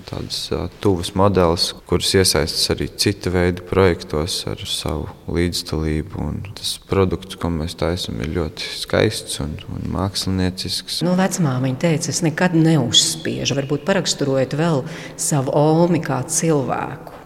[0.10, 0.40] tādas
[0.84, 6.22] tuvas modelis, kuras iesaistas arī cita veida projektos ar savu līdzdalību.
[6.22, 11.02] Un tas produkts, ko mēs taisām, ir ļoti skaists un, un māksliniecisks.
[11.06, 13.58] Nu, Vecmāmiņa teica, es nekad neuzspiežu.
[13.60, 14.84] Varbūt paraksturojot vēl
[15.20, 17.18] savu olmi kā cilvēku.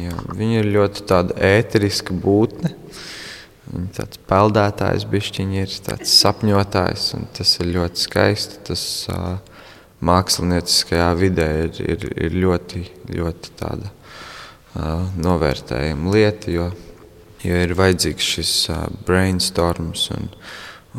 [0.00, 2.72] Jā, viņa ir ļoti tāda ēteriska būtne.
[3.64, 8.60] Viņa tāds peldētājs, bišķiņi ir tāds sapņotājs, un tas ir ļoti skaisti.
[8.68, 9.53] Tas, uh,
[10.04, 12.82] mākslinieckajā vidē ir, ir, ir ļoti,
[13.14, 16.68] ļoti tāda, uh, novērtējama lieta, jo,
[17.44, 20.28] jo ir vajadzīgs šis uh, brainstorms un,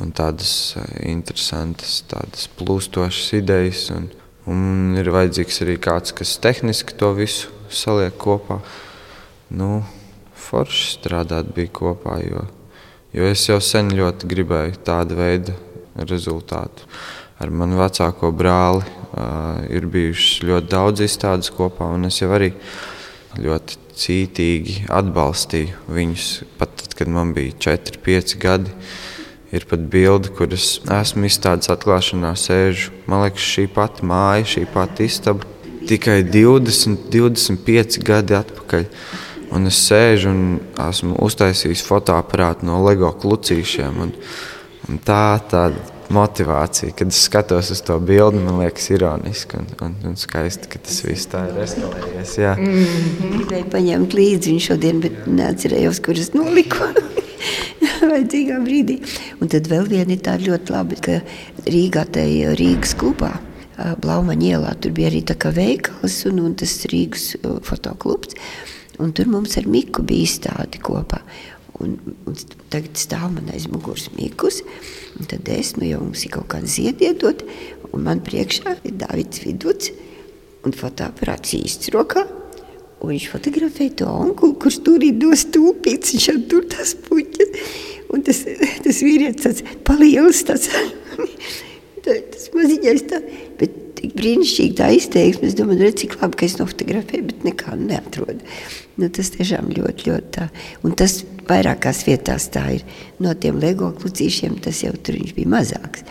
[0.01, 3.89] un tādas interesantas, tādas plūstošas idejas.
[3.95, 4.09] Un,
[4.49, 8.59] un ir vajadzīgs arī kāds, kas tehniski to visu saliek kopā.
[9.55, 9.83] Nu,
[10.45, 12.47] forši strādāt bija kopā, jo,
[13.15, 15.55] jo es jau sen ļoti gribēju tādu veidu
[15.95, 16.89] rezultātu
[17.39, 22.53] ar manu vecāko brāli uh, ir bijušas ļoti daudz izstādes kopā, un es jau arī
[23.41, 26.29] ļoti cītīgi atbalstīju viņus.
[26.59, 28.73] Pat tad, kad man bija 4, 5 gadi,
[29.55, 32.93] ir pat bilde, kuras esmu izstādes atklāšanā sēžu.
[33.09, 35.47] Man liekas, šī pati māja, šī pati istaba,
[35.87, 38.87] tikai 20, 25 gadi atpakaļ.
[39.55, 40.45] Un es sēžu un
[40.87, 43.99] esmu uztaisījis fotoaparātu no LEGO klucīšiem.
[44.03, 44.15] Un,
[44.89, 46.93] un tā tāda motivācija.
[46.97, 51.01] Kad es skatos uz to bildi, man liekas, ironiski un, un, un skaisti, ka tas
[51.05, 52.35] viss tā ir eskalējies.
[52.41, 52.53] Jā.
[52.59, 56.91] Gribēju paņemt līdzi viņu šodien, bet neatcerējos, kur es noliku.
[58.11, 58.99] Vajadzīgā brīdī.
[59.41, 61.19] Un tad vēl viena ir tāda ļoti labi, ka
[61.65, 63.33] Rīgā tajā Rīgas klubā.
[63.75, 67.33] Blaumaņa ielā tur bija arī tā kā veikals un, un tas Rīgas
[67.67, 68.37] fotoklubs.
[69.03, 71.19] Un tur mums ar Miku bija izstādi kopā.
[71.83, 72.37] Un, un
[72.71, 74.61] tagad stāv man aiz muguras mīkus,
[75.19, 77.43] un tad es, nu jau mums ir kaut kāda ziediedot,
[77.91, 79.91] un man priekšā ir Davids Viduts,
[80.65, 82.23] un fotoaparāts īsts rokā,
[83.01, 87.67] un viņš fotografē to onkulu, kurš tur ir dos tūpīts, viņš jau tur tās puķas,
[88.15, 88.41] un tas,
[88.87, 90.71] tas vīrietis tāds palielis tāds,
[92.05, 93.19] tas maziņais tā,
[93.59, 93.74] bet
[94.05, 95.49] tik brīnišķīgi tā izteiksme.
[95.49, 98.39] Es domāju, redz, cik labi, ka es nofotografēju, bet nekā neatrodu.
[99.01, 100.49] Nu, tas tiešām ļoti, ļoti tā.
[100.85, 102.85] Un tas vairākās vietās tā ir.
[103.21, 106.05] No tiem LEGO klucīšiem tas jau tur bija mazāks.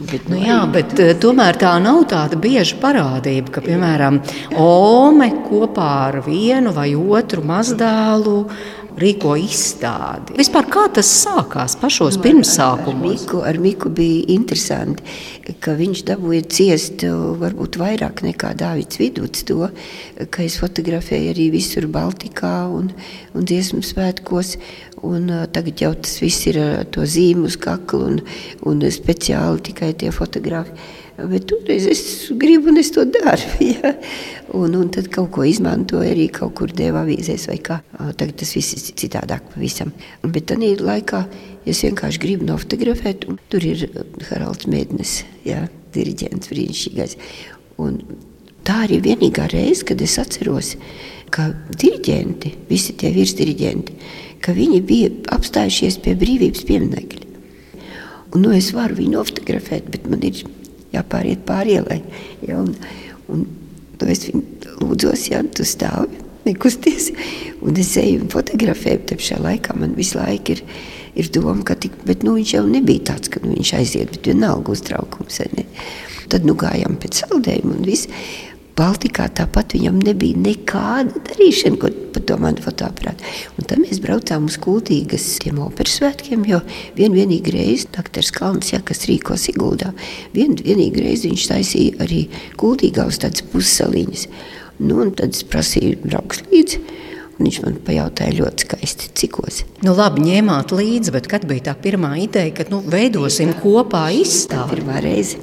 [0.00, 4.16] Bet, nu, jā, bet eh, tomēr tā nav tāda bieža parādība, ka, piemēram,
[4.56, 8.36] Ome kopā ar vienu vai otru mazdēlu
[9.00, 10.36] rīko izstādi.
[10.38, 13.24] Vispār kā tas sākās pašos no, pirmsākumos?
[13.24, 15.04] Ar Miku, ar Miku bija interesanti,
[15.62, 17.04] ka viņš dabūja ciest
[17.40, 19.70] varbūt vairāk nekā Dāvids Viduts to,
[20.30, 22.92] ka es fotografēju arī visur Baltikā un,
[23.34, 24.56] un dziesmu svētkos.
[25.00, 28.18] Un, uh, tagad jau tas viss ir ar to zīmu uz kakla un,
[28.68, 30.76] un speciāli tikai tie fotografi.
[31.28, 32.02] Bet toreiz es
[32.38, 33.48] gribu, un es to daru.
[33.70, 33.92] Ja?
[34.56, 37.80] Un, un tad kaut ko izmantoju, arī kaut kur deva avīzēs, vai kā.
[38.18, 39.92] Tagad tas viss ir citādāk pavisam.
[40.24, 41.20] Bet tad laikā
[41.68, 43.86] es vienkārši gribu nofotografēt, un tur ir
[44.30, 45.66] Haralds Mēdnes, ja?
[45.94, 47.16] diriģents brīnišķīgais.
[47.82, 47.98] Un
[48.66, 50.76] tā arī vienīgā reize, kad es atceros,
[51.34, 53.96] ka diriģenti, visi tie virsdiriģenti,
[54.42, 57.26] ka viņi bija apstājušies pie brīvības pieminekļa.
[58.30, 60.44] Un, nu, es varu viņu nofotografēt, bet man ir
[60.94, 62.00] jāpāriet pāri ielai.
[62.46, 62.74] Ja, un,
[63.30, 63.46] un,
[64.06, 67.10] es viņu lūdzos, ja tu stāvi, nekusties.
[67.64, 70.62] Un es eju un fotografēju, tad šajā laikā man visu laiku ir,
[71.20, 74.30] ir doma, ka tik, bet, nu, viņš jau nebija tāds, ka nu, viņš aiziet, bet
[74.32, 75.42] vienalga uztraukums.
[75.56, 75.66] Ne?
[76.32, 78.10] Tad nu, gājām pēc saldējuma un viss.
[78.78, 83.26] Baltikā tāpat viņam nebija nekāda darīšana, ko par to manu fotoaparātu.
[83.56, 86.60] Un tad mēs braucām uz Kultūras tiem operas svētkiem, jo
[86.98, 89.92] vien vienīgi reizi doktors Kalns, ja, kas rīko Siguldā,
[90.36, 92.24] vien vienīgi reizi viņš taisīja arī
[92.60, 94.26] Kultūrā uz tādas pussaliņas.
[94.80, 96.80] Nu, un tad es prasīju brauks līdzi.
[97.40, 99.62] Viņš man pajautāja ļoti skaisti, cikos.
[99.84, 104.76] Nu, labi, ņēmāt līdzi, bet kad bija tā pirmā ideja, ka nu, veidosim kopā izstādi?
[104.76, 105.40] Pirmā reize.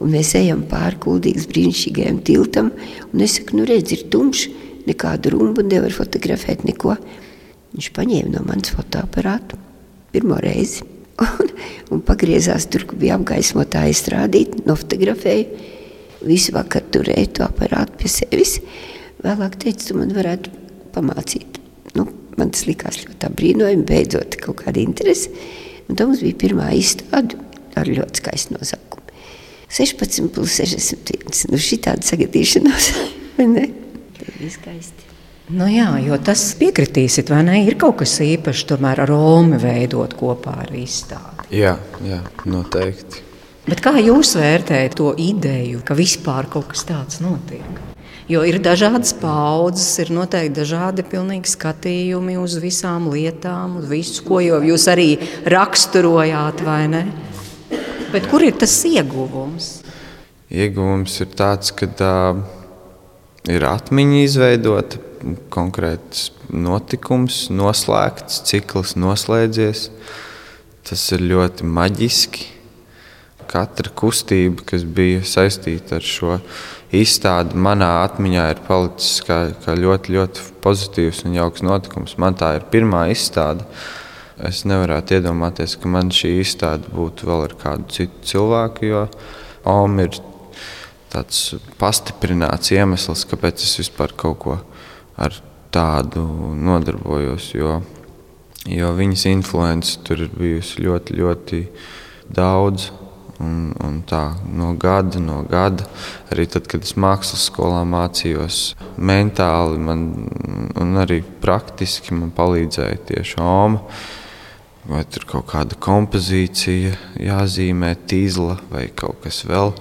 [0.00, 2.70] Un mēs ejam pāri kūdīgas brīnišķīgajam tiltam,
[3.12, 4.48] un es saku, nu redz, ir tumšs,
[4.88, 6.96] nekādu rumbu nevar fotografēt, neko.
[7.74, 9.58] Viņš paņēma no manas fotoaparātu
[10.14, 10.84] pirmo reizi
[11.20, 11.50] un,
[11.94, 15.70] un pagriezās tur, kur bija apgaismotāja strādīt, nofotografēja.
[16.24, 18.56] Visu vakaru turēja to aparātu pie sevis.
[19.24, 20.52] Vēlāk teica, tu man varētu
[20.94, 21.60] pamācīt.
[21.98, 22.06] Nu,
[22.38, 25.32] man tas likās ļoti brīnojami, beidzot kaut kāda interese.
[25.88, 27.36] Un tā mums bija pirmā izstāde
[27.76, 29.02] ar ļoti skaistu nosaukumu.
[29.74, 31.50] 16 plus 61.
[31.50, 32.92] Nu, šī tāda sagadīšanās,
[33.38, 33.70] vai ne?
[34.44, 35.06] Bija skaisti.
[35.56, 37.54] Nu jā, jo tas piekritīsit, vai ne?
[37.64, 41.46] Ir kaut kas īpašs tomēr ar Romu veidot kopā ar izstādi.
[41.56, 43.22] Jā, jā, noteikti.
[43.64, 47.80] Bet kā jūs vērtējat to ideju, ka vispār kaut kas tāds notiek?
[48.28, 51.06] Jo ir dažādas paudzes, ir noteikti dažādi
[51.48, 55.16] skatījumi uz visām lietām, uz visu, ko jūs arī
[55.48, 57.06] raksturojāt, vai ne?
[58.12, 59.80] Bet kur ir tas ieguvums?
[60.52, 62.44] Ieguvums ir tāds, ka uh,
[63.50, 65.00] ir atmiņa izveidota,
[65.52, 69.88] konkrēts notikums, noslēgts, cikls noslēdzies.
[70.84, 72.50] Tas ir ļoti maģiski.
[73.48, 76.38] Katra kustība, kas bija saistīta ar šo
[76.94, 82.16] izstādi, manā atmiņā ir palicis kā, kā ļoti, ļoti pozitīvs un jauks notikums.
[82.20, 83.66] Man tā ir pirmā izstāde.
[84.44, 89.04] Es nevarētu iedomāties, ka man šī izstāde būtu vēl ar kādu citu cilvēku, jo
[89.70, 90.16] OM ir
[91.14, 94.56] tāds pastiprināts iemesls, kāpēc es vispār kaut ko
[95.20, 95.36] ar
[95.74, 96.24] tādu
[96.58, 97.52] nodarbojos.
[97.54, 97.78] Jo,
[98.70, 101.64] jo viņas influence tur ir bijusi ļoti, ļoti
[102.34, 102.90] daudz.
[103.42, 105.88] Un, un tā no gada, no gada,
[106.30, 110.04] arī tad, kad es mākslas skolā mācījos, mentāli man,
[110.78, 113.82] un arī praktiski man palīdzēja tieši Oma
[114.88, 119.72] vai tur kaut kāda kompozīcija jāzīmē, tīzla vai kaut kas vēl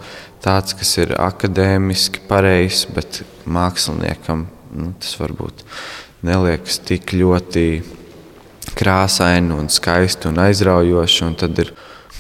[0.44, 5.64] tāds, kas ir akadēmiski pareizs, bet māksliniekam nu, tas varbūt
[6.26, 7.68] neliekas tik ļoti
[8.78, 11.24] krāsaini un skaisti un aizraujoši.
[11.28, 11.74] Un tad ir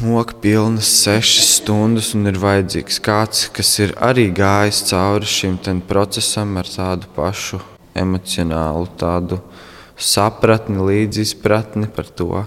[0.03, 6.57] moka pilnas sešas stundas, un ir vajadzīgs kāds, kas ir arī gājis cauri šim procesam
[6.61, 7.61] ar tādu pašu
[7.93, 9.39] emocionālu tādu
[9.97, 12.45] sapratni, līdzizpratni par to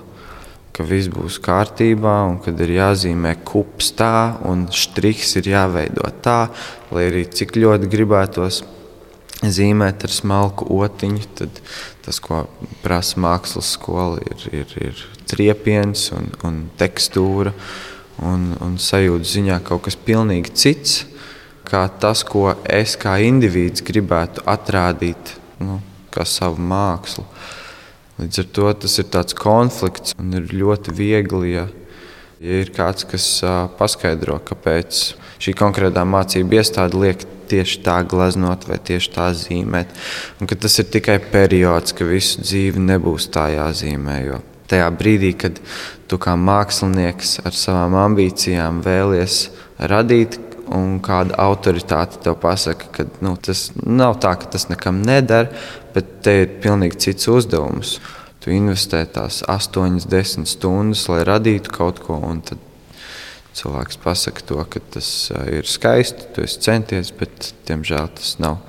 [0.76, 6.50] ka viss būs kārtībā un kad ir jāzīmē kups tā un striks ir jāveido tā,
[6.92, 8.62] lai arī cik ļoti gribētos
[9.44, 11.60] zīmēt ar smalku otiņu, tad
[12.04, 12.44] tas, ko
[12.84, 17.52] prasa mākslas skola, ir, ir, ir triepiens un, un tekstūra
[18.24, 20.96] un, un sajūta ziņā kaut kas pilnīgi cits,
[21.66, 25.80] kā tas, ko es kā indivīds gribētu atrādīt nu,
[26.14, 27.26] kā savu mākslu.
[28.16, 31.66] Līdz ar to tas ir tāds konflikts un ir ļoti viegli, ja
[32.36, 33.26] Ja ir kāds, kas
[33.78, 34.98] paskaidro, kāpēc
[35.40, 39.94] šī konkrētā mācība iestāde liek tieši tā gleznot vai tieši tā zīmēt,
[40.36, 44.18] un tas ir tikai periods, ka visu dzīvi nebūs tā jāzīmē.
[44.26, 45.62] Jo tajā brīdī, kad
[46.10, 49.46] tu kā mākslinieks ar savām ambīcijām vēlies
[49.80, 50.36] radīt
[50.76, 55.48] un kāda autoritāte tev pasaka, ka nu, tas nav tā, ka tas nekam neder,
[55.96, 57.96] bet te ir pilnīgi cits uzdevums.
[58.44, 62.60] Tu investē tās 8, 10 stundas, lai radītu kaut ko, un tad
[63.56, 65.08] cilvēks pasaka to, ka tas
[65.48, 68.60] ir skaisti, tu esi centies, bet, diemžēl, tas nav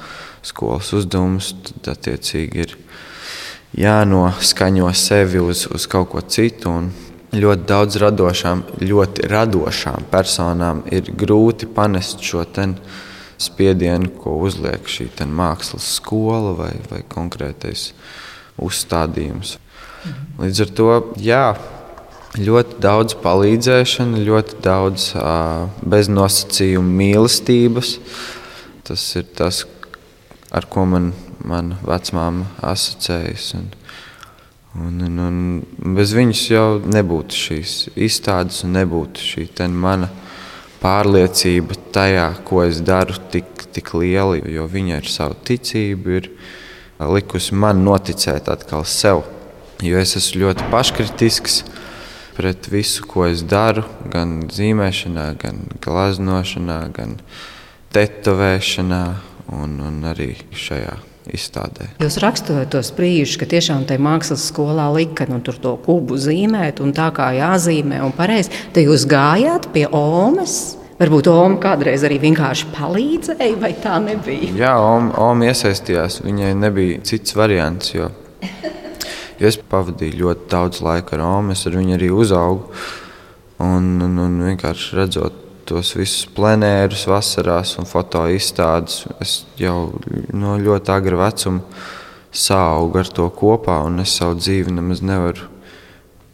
[0.48, 1.52] skolas uzdevums.
[1.68, 2.78] Tad, attiecīgi, ir
[3.78, 6.80] jānoskaņo sevi uz, uz kaut ko citu.
[7.38, 12.46] Ļoti daudz radošām, ļoti radošām personām ir grūti panest šo
[13.41, 17.91] spiedienu, ko uzliek šī mākslas skola vai, vai konkrētais
[18.58, 19.58] uzstādījums.
[20.41, 21.45] Līdz ar to jā,
[22.38, 27.97] ļoti daudz palīdzēšana, ļoti daudz uh, beznosacījumu mīlestības.
[28.88, 29.65] Tas ir tas,
[30.54, 31.12] ar ko man,
[31.45, 33.52] man vecmāma asociējas.
[33.58, 33.67] Un,
[34.78, 40.10] un, un, un bez viņas jau nebūtu šīs izstādes, un nebūtu šī mana
[40.82, 44.38] pārliecība tajā, ko es daru, tik, tik liela.
[44.46, 46.30] Jo viņa ar savu ticību ir
[47.18, 49.26] likusi man noticēt atkal sev
[49.86, 51.60] Jo es esmu ļoti paškritisks
[52.34, 57.13] pret visu, ko es daru, gan zīmēšanā, gan glaznošanā, gan
[57.94, 59.04] tetovēšanā
[59.54, 60.96] un, un arī šajā
[61.34, 61.90] izstādē.
[62.04, 66.94] Jūs raksturojat tos brīžus, ka tiešām tajā mākslas skolā lika nu, to kubu zīmēt, un
[66.96, 68.54] tā kā jāzīmē un pareizi.
[68.76, 70.76] Tad jūs gājāt pie Omas.
[70.98, 74.56] Varbūt Oma kādreiz arī vienkārši palīdzēja, vai tā nebija?
[74.58, 76.24] Jā, Oma, Oma iesaistījās.
[76.26, 77.94] Viņai nebija cits variants.
[77.94, 78.10] Jo
[79.38, 82.72] Es pavadīju ļoti daudz laika ar Omu, es ar viņu arī uzaugu.
[83.62, 89.91] Un, un, un vienkārši redzot tos visus plenērus, vasarās un fotoizstādes, es jau
[90.34, 91.84] no ļoti agra vecuma
[92.32, 95.53] saugu ar to kopā, un es savu dzīvi nemaz nevaru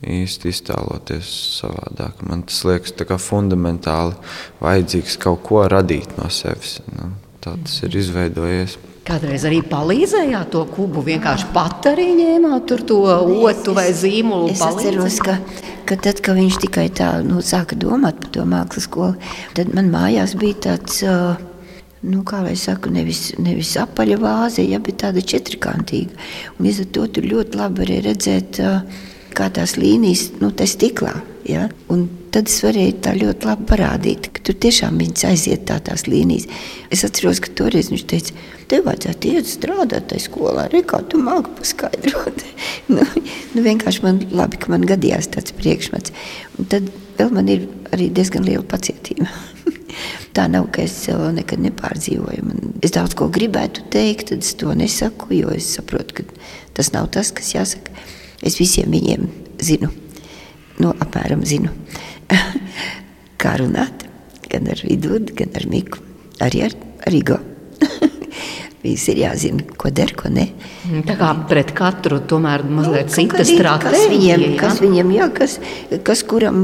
[0.04, 2.24] īsti iztēloties savādāk.
[2.28, 4.18] Man tas liekas fundamentāli
[4.62, 6.80] vajadzīgs kaut ko radīt no sevis.
[6.92, 8.78] Nu, tā tas ir izveidojies.
[9.04, 14.54] Kādreiz arī palīdzējāt to kubu, vienkārši pat arī ņēmāt to otru vai zīmolu.
[14.54, 15.36] Es atceros, ka,
[15.90, 19.92] ka tad, kad viņš tikai tā nu, sāka domāt par to mākslas skolu, tad man
[19.92, 21.04] mājās bija tāds.
[22.04, 26.18] Nu, kā lai saka, nevis, nevis apaļa vāze, ja, bet tāda četrkantīga.
[26.58, 28.60] Un līdz ar to tur ļoti labi arī redzēt,
[29.36, 31.16] kā tās līnijas, nu, tā stiklā.
[31.48, 31.68] Ja?
[31.92, 36.06] Un tad es varēju tā ļoti labi parādīt, ka tur tiešām viņas aiziet tā tās
[36.08, 36.48] līnijas.
[36.94, 38.36] Es atceros, ka toreiz viņš teica,
[38.72, 42.46] tev vajadzētu iet strādāt tajā skolā, arī kā tu māki paskaidrot.
[42.96, 46.16] nu, nu, vienkārši man labi, ka man gadījās tāds priekšmets.
[46.58, 46.88] Un tad
[47.20, 49.28] vēl man ir arī diezgan liela pacietība.
[50.36, 50.96] Tā nav, ka es
[51.36, 52.46] nekad nepārdzīvoju.
[52.48, 56.26] Man, es daudz ko gribētu teikt, tad es to nesaku, jo es saprotu, ka
[56.74, 57.94] tas nav tas, kas jāsaka.
[58.44, 59.30] Es visiem viņiem
[59.64, 59.92] zinu,
[60.84, 61.72] nu, apmēram zinu,
[63.42, 64.08] kā runāt.
[64.52, 66.04] Gan ar Vidvudu, gan ar Miku,
[66.44, 66.76] arī ar
[67.10, 67.40] Rigo.
[68.84, 70.50] Viss ir jāzina, ko der, ko ne.
[70.84, 73.88] Mm, tā kā pret katru tomēr mazliet nu, cita stratēģija.
[73.88, 74.60] Kas viņiem, ja?
[74.60, 75.58] kas, viņiem jā, kas,
[76.06, 76.64] kas kuram,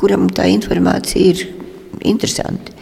[0.00, 1.44] kuram tā informācija ir
[2.06, 2.76] interesanti.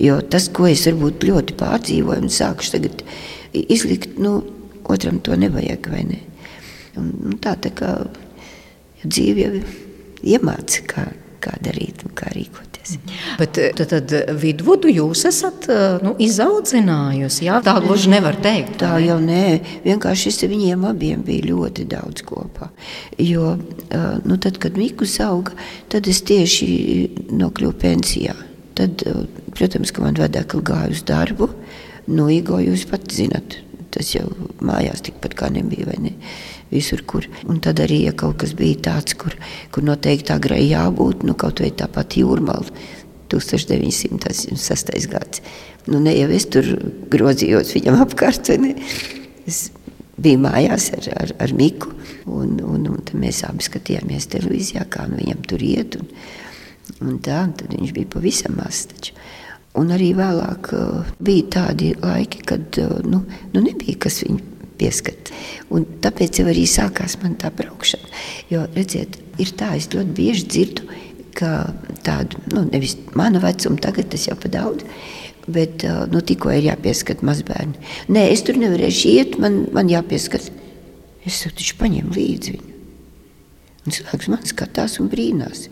[0.00, 3.04] Jo tas, ko es varbūt ļoti pārdzīvoju un sākušu tagad
[3.52, 4.40] izlikt, nu,
[4.90, 6.20] otram to nevajag, vai ne?
[6.98, 7.94] Un, nu, tā, tā kā
[9.04, 9.62] dzīve jau
[10.26, 11.06] iemāca, kā,
[11.40, 12.96] kā darīt un kā rīkoties.
[13.38, 17.46] Bet eh, tad, tad vidvudu jūs esat eh, nu, izaudzinājusi.
[17.46, 17.60] Jā?
[17.64, 18.78] Tā gluži nevar teikt.
[18.82, 19.44] Tā jau nē,
[19.86, 22.70] vienkārši viņiem abiem biju ļoti daudz kopā.
[23.20, 23.54] Jo,
[23.88, 25.56] eh, nu, tad, kad Mikus auga,
[25.92, 26.70] tad es tieši
[27.30, 28.36] nokļuvu pensijā.
[28.80, 29.02] Tad,
[29.56, 31.50] protams, ka man vecāki gāja uz darbu.
[32.10, 33.58] Nu, Igo, jūs pat zinat,
[33.92, 34.24] tas jau
[34.64, 35.92] mājās tikpat kā nebija.
[36.00, 36.14] Ne?
[36.70, 37.26] Visur, kur.
[37.50, 39.34] Un tad arī, ja kaut kas bija tāds, kur,
[39.74, 42.70] kur noteikti agrai jābūt, nu kaut vai tāpat jūrmāla.
[43.30, 45.06] 1906.
[45.06, 45.42] gads.
[45.86, 46.66] Nu, ne jau es tur
[47.12, 48.50] grozījos viņam apkārt.
[49.46, 49.68] Es
[50.20, 51.94] biju mājās ar, ar, ar Miku,
[52.26, 55.96] un, un, un mēs abi skatījāmies televīzijā, kā nu viņam tur iet.
[56.00, 56.10] Un,
[57.06, 59.12] un tā, un tad viņš bija pavisam mazs.
[59.78, 63.22] Un arī vēlāk uh, bija tādi laiki, kad uh, nu,
[63.54, 64.49] nu nebija kas viņu
[64.80, 65.30] pieskat.
[65.74, 68.10] Un tāpēc jau arī sākās man tā braukšana.
[68.52, 70.88] Jo, redziet, ir tā, es ļoti bieži dzirdu,
[71.38, 71.52] ka
[72.06, 74.84] tādu, nu, nevis mana vecuma, tagad tas jau pa daudz,
[75.50, 77.78] bet nu, tikko ir jāpieskat mazbērni.
[78.12, 80.50] Nē, es tur nevarēšu iet, man, man jāpieskat.
[81.28, 82.76] Es taču paņēmu līdzi viņu.
[83.86, 85.68] Un cilvēks man skatās un brīnās.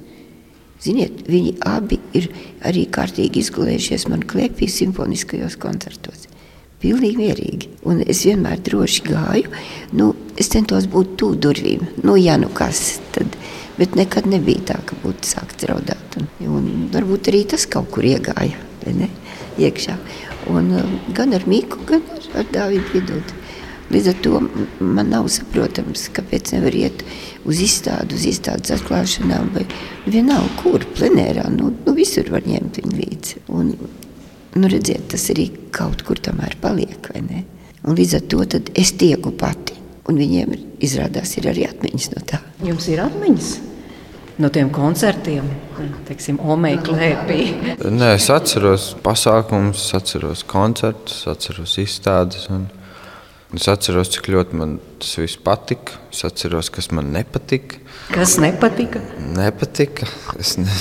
[0.82, 2.28] Ziniet, viņi abi ir
[2.68, 6.28] arī kārtīgi izgulējušies man klēpī simfoniskajos koncertos.
[6.78, 7.70] Pilnīgi mierīgi.
[7.90, 9.50] Un es vienmēr droši gāju.
[9.98, 11.82] Nu, es centos būt tuvu durvīm.
[12.04, 13.34] Nu, ja nu kas, tad,
[13.80, 16.18] bet nekad nebija tā, ka būtu sākts raudāt.
[16.20, 18.62] Un, un varbūt arī tas kaut kur iegāja
[18.94, 19.10] ne,
[19.58, 19.98] iekšā.
[20.54, 23.42] Un, um, gan ar Mīku, gan ar, ar Dāvidu Vidūtu.
[23.88, 24.40] Līdz ar to
[24.84, 27.02] man nav saprotams, kāpēc nevar iet
[27.48, 29.64] uz izstādi, uz izstādes atklāšanām, vai
[30.06, 31.46] vienalga, kur plenērā.
[31.54, 33.42] Nu, nu, visur var ņemt viņu līdzi.
[33.56, 33.72] Un,
[34.56, 37.10] nu, redziet, tas arī kaut kur tomēr paliek.
[37.18, 38.44] Un līdz ar to
[38.78, 39.76] es tieku pati,
[40.08, 42.42] un viņiem izrādās ir arī atmiņas no tā.
[42.64, 43.56] Jums ir atmiņas?
[44.38, 45.46] no tiem koncertiem,
[46.06, 47.38] teiksim, Omeja klēpī?
[47.82, 52.46] Nē, es atceros pasākumus, atceros koncertus, atceros izstādes.
[53.56, 55.98] Es atceros, cik ļoti man tas viss patika.
[56.12, 57.80] Es atceros, kas man nepatika.
[58.12, 59.02] Kas nepatika?
[59.34, 60.08] Nepatika.
[60.38, 60.68] Es ne...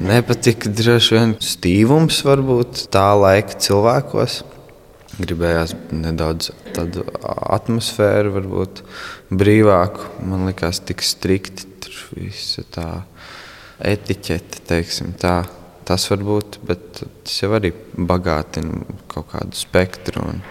[0.00, 4.40] nepatika droši vien stīvums, varbūt tā laika cilvēkos.
[5.20, 8.82] Gribējās nedaudz tādu atmosfēru, varbūt
[9.34, 10.06] brīvāku.
[10.24, 11.68] Man liekas, tik strikti
[12.16, 12.88] visa tā
[13.80, 15.42] etiķete, teiksim tā.
[15.88, 20.42] Tas var būt, bet tas jau arī bagātina kaut kādu spektru un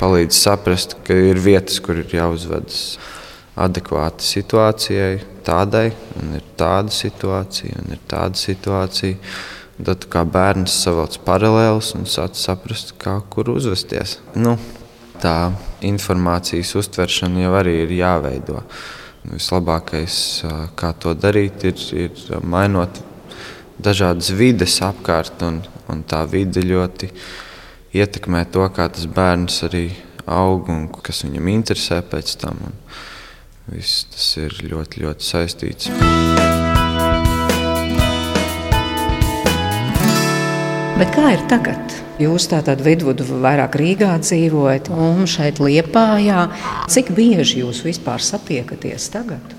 [0.00, 2.98] palīdz saprast, ka ir vietas, kur ir jāuzvedas
[3.60, 5.90] adekvāti situācijai, tādai,
[6.20, 9.18] un ir tāda situācija, un ir tāda situācija.
[9.80, 14.18] Tad kā bērns savelc paralēlus un sāc saprast, kā kur uzvesties.
[14.36, 14.58] Nu,
[15.22, 15.52] tā
[15.88, 18.60] informācijas uztveršana jau arī ir jāveido.
[19.30, 20.16] Vislabākais,
[20.76, 23.00] kā to darīt, ir, ir mainot
[23.80, 27.10] dažādas vides apkārt, un, un tā vide ļoti
[27.96, 29.86] ietekmē to, kā tas bērns arī
[30.30, 32.60] aug un kas viņam interesē pēc tam.
[32.68, 32.76] Un
[33.70, 35.90] viss tas ir ļoti, ļoti saistīts.
[41.00, 41.94] Bet kā ir tagad?
[42.20, 46.42] Jūs tātad vidvudu vairāk Rīgā dzīvojat un šeit Liepājā.
[46.92, 49.54] Cik bieži jūs vispār satiekaties tagad?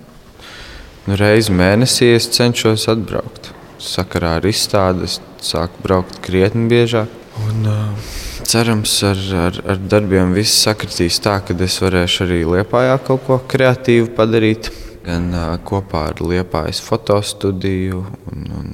[1.07, 3.49] Nu, reizi mēnesī es cenšos atbraukt.
[3.81, 7.09] Sakarā ar izstādi es sāku braukt krietni biežāk.
[7.41, 8.11] Un, uh,
[8.47, 13.39] cerams, ar, ar, ar darbiem viss sakritīs tā, ka es varēšu arī Liepājā kaut ko
[13.51, 14.71] kreatīvu padarīt.
[15.01, 18.67] Gan uh, kopā ar Liepājas fotostudiju, un, un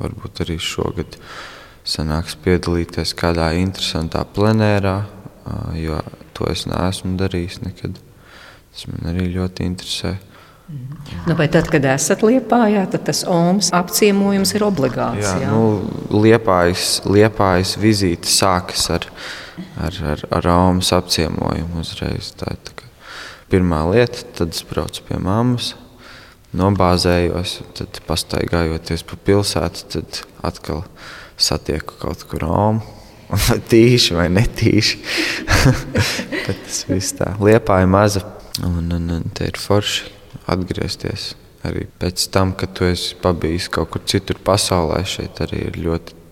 [0.00, 1.18] varbūt arī šogad
[1.84, 4.96] sanāks piedalīties kādā interesantā plenērā,
[5.76, 5.98] jo
[6.32, 7.98] to es neesmu darījis nekad.
[8.72, 10.16] Tas man arī ļoti interesē.
[11.26, 15.20] Nu, tad, kad esat Lietpājā, tad tas OMS apciemojums ir obligāts.
[15.20, 15.50] Jā, jā?
[15.52, 15.90] Nu,
[16.24, 19.04] liepājas, liepājas vizīte sākas ar,
[19.76, 22.32] ar, ar, ar OMS apciemojumu uzreiz.
[22.40, 22.88] Tā tā
[23.52, 25.74] pirmā lieta, tad es braucu pie mammas,
[26.56, 30.84] nobāzējos, tad pastaigājoties pa pilsētu, tad atkal
[31.36, 33.00] satieku kaut kur Romu.
[33.28, 34.98] Vai tīši vai netīši.
[36.44, 37.34] Tas viss tā.
[37.40, 38.24] Liepā ir maza
[38.64, 41.32] un, un, un te ir forši atgriezties.
[41.64, 46.22] Arī pēc tam, kad tu esi pabijis kaut kur citur pasaulē, šeit arī ir ļoti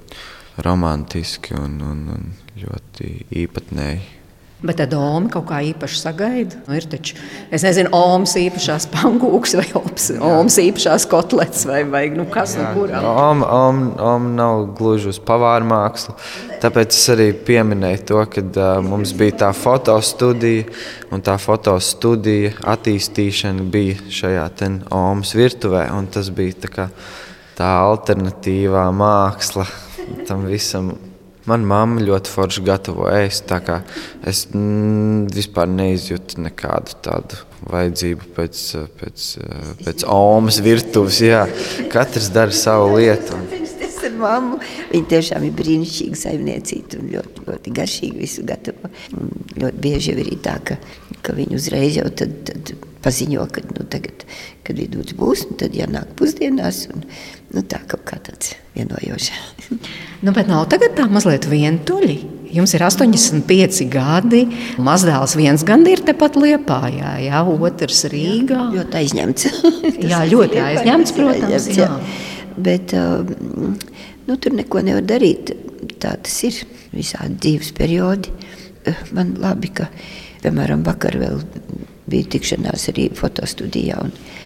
[0.64, 2.26] romantiski un, un, un
[2.60, 3.12] ļoti
[3.44, 4.21] īpatnēji.
[4.62, 6.60] Bet tad Omas kaut kā īpaši sagaida.
[6.68, 7.16] Nu, ir taču,
[7.50, 13.06] es nezinu, Omas īpašās pankūks vai Omas īpašās kotlets vai, vai nu, kas no kurām.
[13.10, 16.14] Oma om, om nav gluži uz pavāra mākslu.
[16.62, 20.68] Tāpēc es arī pieminēju to, ka uh, mums bija tā fotostudija,
[21.10, 24.48] un tā fotostudija attīstīšana bija šajā
[24.94, 25.88] Omas virtuvē.
[26.12, 26.90] Tas bija tā, kā,
[27.58, 29.66] tā alternatīvā māksla
[30.26, 30.92] tam visam
[31.50, 33.50] Manā mamma ļoti forši gatavo ēst.
[34.28, 37.40] Es mm, vispār neizjūtu nekādu tādu
[37.72, 38.62] vajadzību pēc,
[39.00, 39.26] pēc,
[39.82, 41.18] pēc omas virtuves.
[41.24, 41.42] Jā.
[41.92, 43.40] Katrs dara savu lietu.
[44.22, 44.58] Mammu.
[44.92, 48.90] Viņa tiešām ir brīnišķīga saimniecība un ļoti, ļoti garšīgi visu gatavo.
[49.18, 50.76] Un ļoti bieži ir tā, ka,
[51.26, 54.24] ka viņa uzreiz jau tad, tad paziņo, ka nu, tagad,
[54.66, 56.84] kad vidus būs, nu, tad jānāk pusdienās.
[56.92, 57.04] Un,
[57.54, 59.32] nu, tā kaut kā tāds vienojošs.
[60.24, 62.18] nu, bet nav tagad tā mazliet vientuļi.
[62.52, 64.42] Jums ir 85 gadi.
[64.82, 68.66] Mazdēls viens gan ir tepat Liepājā, jā, otrs Rīgā.
[68.76, 69.48] Ļoti aizņemts.
[70.12, 71.48] jā, ļoti aizņemts, protams.
[71.48, 71.88] Aizņemts, jā.
[71.88, 72.30] Jā.
[72.62, 73.72] Bet um,
[74.28, 75.54] nu, tur neko nevar darīt.
[76.02, 76.60] Tā tas ir
[76.92, 78.34] visādi dzīves periodi.
[79.16, 79.88] Man labi, ka,
[80.42, 81.40] piemēram, vakar vēl
[82.10, 83.98] bija tikšanās arī fotostudijā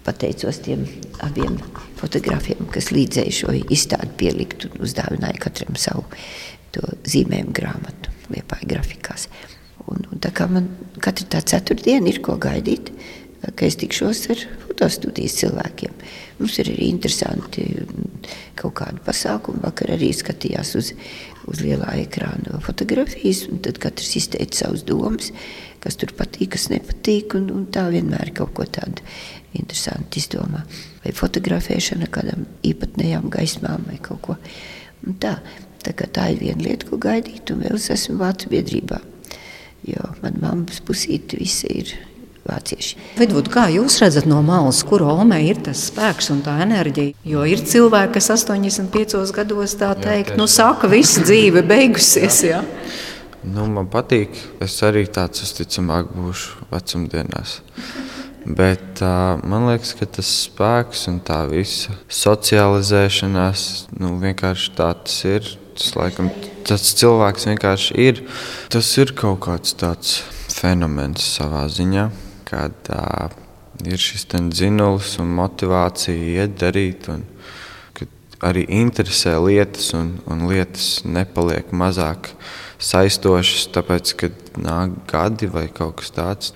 [0.07, 0.85] pateicos tiem
[1.25, 1.57] abiem
[2.01, 6.05] fotogrāfiem, kas līdzēja šo izstādi pielikt un uzdāvināja katram savu
[7.07, 9.29] zīmējumu grāmatu Liepāja grafikās.
[9.87, 10.67] Un, un tā kā man
[11.03, 12.91] katru tā ceturtdienu ir ko gaidīt,
[13.55, 15.95] ka es tikšos ar fotostudijas cilvēkiem.
[16.41, 17.65] Mums ir arī interesanti
[18.59, 19.63] kaut kādu pasākumu.
[19.63, 20.91] Vakar arī skatījās uz,
[21.47, 25.31] uz lielā ekrāna fotografijas, un tad katrs izteica savas domas,
[25.87, 29.05] kas tur patīk, kas nepatīk, un, un tā vienmēr kaut ko tādu
[29.57, 30.65] interesantu izdomā.
[31.05, 34.39] Vai fotografēšana kādam īpatnējām gaismām vai kaut ko.
[35.07, 35.37] Un tā,
[35.85, 39.01] tā, tā ir viena lieta, ko gaidīt, un vēl es esmu Vācu biedrībā.
[39.87, 41.95] Jo manā mammas pusīte visi ir
[42.47, 42.97] vācieši.
[43.19, 47.17] Vidvud, kā jūs redzat no malas, kur Olmē ir tas spēks un tā enerģija?
[47.27, 52.43] Jo ir cilvēki, kas 85 gados tā teikt, jā, nu saka, visa dzīve beigusies.
[52.47, 52.63] Jā.
[53.47, 57.61] Nu, man patīk, es arī tāds uzticamāk būšu vecumdienās.
[58.47, 63.65] Bet uh, man liekas, ka tas spēks un tā visa socializēšanās
[63.99, 65.49] nu, vienkārši tāds ir.
[65.77, 66.31] Tas, laikam,
[66.67, 68.23] tas cilvēks vienkārši ir.
[68.73, 70.21] Tas ir kaut kāds tāds
[70.57, 72.07] fenomens savā ziņā
[72.47, 73.31] kad uh,
[73.85, 77.09] ir šis dzinulis un motivācija iet darīt.
[77.13, 77.27] Un,
[78.47, 82.35] arī interesē lietas, un, un lietas nepaliek mazāk
[82.83, 86.53] saistošas, tāpēc, kad nāk gadi vai kaut kas tāds.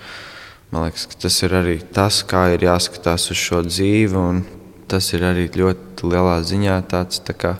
[0.71, 4.25] Man liekas, tas ir arī tas, kā ir jāskatās uz šo dzīvi,
[4.91, 7.55] tas ir arī ļoti lielā ziņā tāds tā kā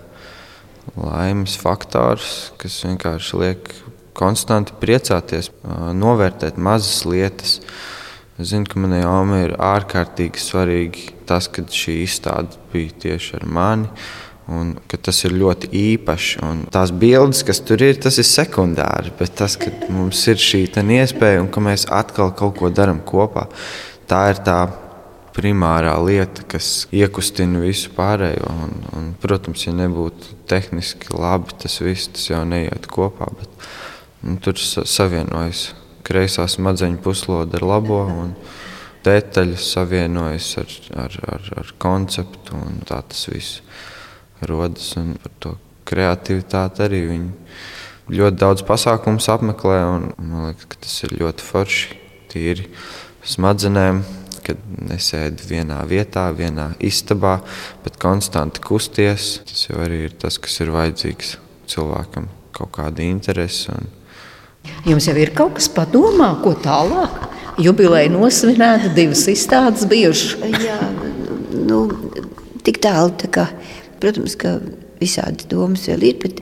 [0.95, 3.71] laimes faktors, kas vienkārši liek
[4.17, 5.51] konstanti priecāties,
[5.95, 7.59] novērtēt mazas lietas.
[8.39, 13.47] Es zinu, ka manai ommai ir ārkārtīgi svarīgi tas, ka šī izstāde bija tieši ar
[13.47, 13.89] mani.
[14.51, 16.41] Un, tas ir ļoti īpašs.
[16.73, 19.13] Tās bildes, kas tur ir, tas ir sekundāri.
[19.19, 20.65] Bet tas, ka mums ir šī
[20.97, 23.45] iespēja un ka mēs atkal kaut ko darām kopā,
[24.11, 24.59] tā ir tā
[25.31, 28.49] primārā lieta, kas iekustina visu pārējo.
[28.65, 33.29] Un, un, protams, ja nebūtu tehniski labi, tas viss tas jau neiet kopā.
[33.39, 33.69] Bet,
[34.25, 35.69] nu, tur savienojas
[36.07, 38.01] kreisā smadzeņu puslode ar labo.
[39.05, 40.75] Detaļas savienojas ar,
[41.05, 43.63] ar, ar, ar konceptu, un tā tas viss
[44.49, 44.93] rodas.
[44.99, 45.53] Un par to
[45.89, 49.77] kreativitāti arī viņi ļoti daudz pasākumu apmeklē.
[50.17, 52.01] Man liekas, ka tas ir ļoti forši,
[52.33, 52.67] tīri
[53.27, 54.03] smadzenēm.
[54.41, 54.57] Kad
[54.89, 57.35] nesēdi vienā vietā, vienā istabā,
[57.83, 59.35] bet konstanti kusties.
[59.45, 61.35] Tas jau arī ir tas, kas ir vajadzīgs
[61.69, 62.25] cilvēkam,
[62.57, 63.75] kaut kāda interese.
[63.75, 63.91] Un,
[64.85, 67.29] Jums jau ir kaut kas padomā, ko tālāk?
[67.61, 70.41] Jubileja nosvinēta, divas izstādes bijušas.
[70.61, 70.77] Jā,
[71.69, 71.83] nu,
[72.65, 73.13] tik tālu.
[73.21, 73.45] Tā kā,
[74.01, 74.57] protams, ka
[75.01, 76.41] visādi domas vēl ir, bet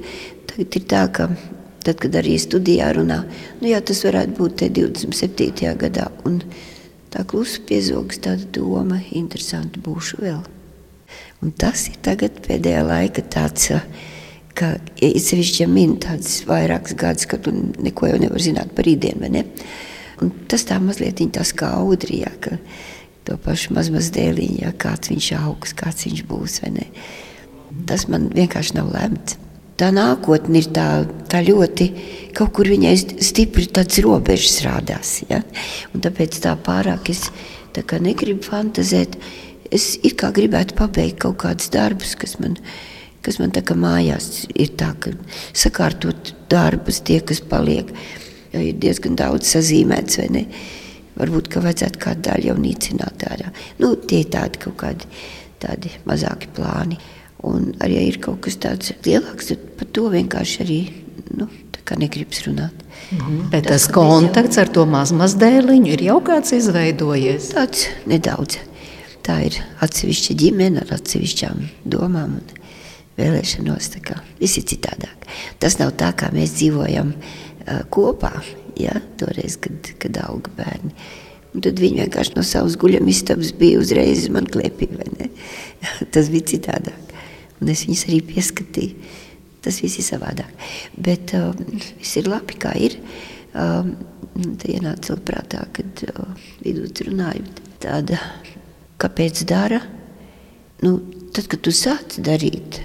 [0.49, 1.29] tagad ir tā, ka
[1.85, 3.21] tad, kad arī studijā runā,
[3.61, 5.73] nu jā, tas varētu būt 27.
[5.79, 6.09] gadā.
[6.27, 6.41] Un
[7.13, 10.41] tā klusi piezogas tāda doma, interesanti būšu vēl.
[11.43, 13.71] Un tas ir tagad pēdējā laika tāds.
[14.59, 19.21] Ka sevišķi, ja min tādas vairākas gadus, ka tu neko jau nevar zināt par rītdienu,
[19.23, 19.43] vai ne?
[20.19, 22.57] Un tas tā mazliet tās kā audri, ja, ka
[23.23, 26.89] to pašu mazmazdēliņu, ja, kāds viņš augs, kāds viņš būs, vai ne?
[27.87, 29.37] Tas man vienkārši nav lemts.
[29.79, 30.87] Tā nākotne ir tā,
[31.31, 31.85] tā ļoti,
[32.35, 35.39] kaut kur viņai stipri tāds robežas rādās, ja?
[35.93, 37.29] Un tāpēc tā pārāk es
[37.75, 39.15] tā kā negribu fantazēt,
[39.71, 42.59] es it kā gribētu pabeigt kaut kādus darbus, kas man
[43.23, 45.11] kas man tā kā mājās ir tā, ka
[45.51, 47.91] sakārtot darbus, tie, kas paliek,
[48.53, 50.43] jau ir diezgan daudz sazīmēts, vai ne?
[51.19, 53.51] Varbūt, ka vajadzētu kādu daļu jau nīcināt ārā.
[53.81, 55.09] Nu, tie ir tādi kaut kādi
[55.59, 56.95] tādi mazāki plāni.
[57.47, 60.79] Un arī, ja ir kaut kas tāds lielāks, tad par to vienkārši arī,
[61.39, 61.47] nu,
[61.97, 62.83] negribas runāt.
[63.09, 63.49] Mhm.
[63.49, 64.65] Bet tas, tas kontakts jau...
[64.67, 67.49] ar to mazmazdēliņu ir jau kāds izveidojies?
[67.55, 68.59] Tāds nedaudz.
[69.25, 72.37] Tā ir atsevišķa ģimene ar atsevišķām domām.
[72.37, 72.59] Un
[73.19, 73.91] vēlēšanos.
[74.39, 75.27] Viss ir citādāk.
[75.61, 78.33] Tas nav tā, kā mēs dzīvojam uh, kopā,
[78.79, 78.95] ja?
[79.19, 80.93] toreiz, kad, kad auga bērni.
[81.49, 84.91] Un tad viņi vienkārši no savas guļamistabas bija uzreiz man klēpī.
[86.13, 87.08] Tas bija citādāk.
[87.59, 89.09] Un es viņus arī pieskatīju.
[89.59, 90.51] Tas viss ir savādāk.
[90.95, 91.51] Bet uh,
[91.99, 92.95] viss ir labi, kā ir.
[93.49, 93.91] Uh,
[94.61, 96.29] tā ienāca prātā, kad uh,
[96.63, 97.43] vidū runāju.
[97.83, 98.19] Tāda,
[98.99, 99.81] kāpēc dara?
[100.83, 100.97] Nu,
[101.35, 102.79] tad, kad tu sāc darīt,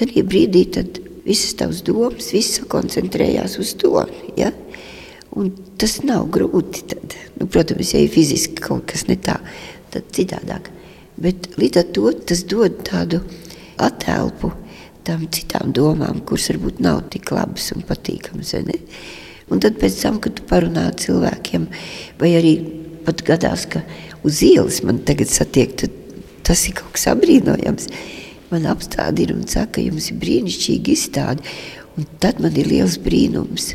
[0.00, 3.94] tad brīdī tad visas tavas domas, viss koncentrējās uz to.
[4.38, 4.50] Ja?
[5.36, 6.84] Un tas nav grūti.
[6.92, 7.16] Tad.
[7.38, 9.38] Nu, protams, ja ir fiziski kaut kas ne tā,
[9.92, 10.70] tad citādāk.
[11.22, 13.22] Bet līdz ar to tas dod tādu
[13.82, 14.52] attēlpu
[15.06, 18.54] tam citām domām, kuras varbūt nav tik labas un patīkamas.
[19.50, 21.66] Un tad pēc tam, kad tu parunā ar cilvēkiem,
[22.20, 22.54] vai arī
[23.06, 23.82] pat gadās, ka
[24.22, 25.74] uz ielas man tagad satiek,
[26.46, 27.90] tas ir kaut kas apbrīnojams
[28.52, 31.54] man apstādi ir un saka, jums ir brīnišķīgi izstādi.
[31.92, 33.74] Un tad man ir liels brīnums.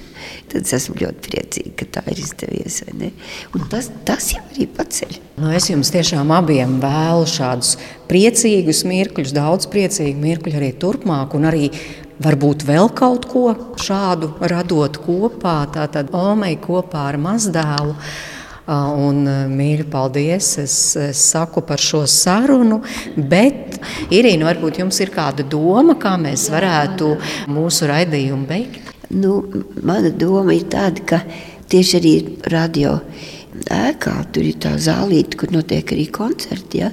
[0.50, 2.80] Tad es esmu ļoti priecīga, ka tā ir izdevies.
[3.70, 5.20] Tas, tas jau arī paceļ.
[5.38, 7.76] Nu, es jums tiešām abiem vēlu šādus
[8.10, 11.70] priecīgus mirkļus, daudz priecīgu mirkļu arī turpmāk, arī
[12.24, 17.94] varbūt vēl kaut ko šādu radot kopā, tātad Omei kopā ar mazdēlu.
[18.68, 19.22] Un,
[19.54, 20.50] mīļi, paldies!
[20.60, 22.82] Es, es saku par šo sarunu,
[23.16, 23.67] bet
[24.14, 27.14] Irīna, varbūt jums ir kāda doma, kā mēs varētu
[27.54, 28.94] mūsu raidījumu beigt?
[29.10, 29.40] Nu,
[29.88, 31.22] mana doma ir tāda, ka
[31.72, 32.14] tieši arī
[32.52, 32.98] radio
[33.74, 36.84] ēkā tur ir tā zālīte, kur notiek arī koncerti.
[36.84, 36.92] Ja?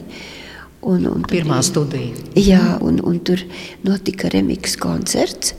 [0.84, 2.24] Un, un Pirmā ir, studija.
[2.38, 3.42] Jā, un, un tur
[3.86, 5.54] notika remiks koncerts.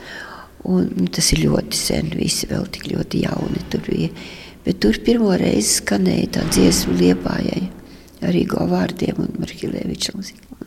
[0.66, 4.10] Un, un tas ir ļoti sen, visi vēl tik ļoti jauni tur bija.
[4.66, 7.68] Bet tur pirmo reizi skanēja tā dziesma liepājai,
[8.26, 10.64] arī go vārdiem un Markilēviča mūzika.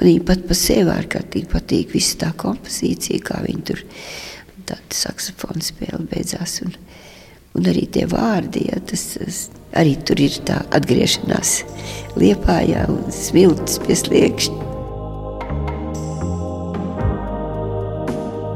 [0.00, 3.82] Man viņa pat pa sevi ārkārtīgi patīk visa tā kompozīcija, kā viņa tur
[4.70, 6.54] tāda saksofona spēle beidzās.
[6.64, 6.72] Un,
[7.52, 9.42] un arī tie vārdi, ja, tas, tas
[9.76, 11.52] arī tur ir tā atgriešanās
[12.16, 14.69] liepājā un smilts pie sliekšņa.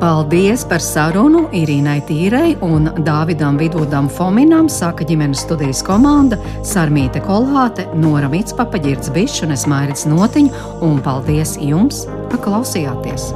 [0.04, 7.86] Paldies par sarunu Irīnai Tīrai un Dāvidam Vidudam Fominam, saka ģimenes studijas komanda Sarmīte Kolāte,
[7.96, 10.52] Nora Mitspapa, Girds Bišs un es Mairits Notiņu,
[10.84, 13.30] un paldies jums, ka klausījāties!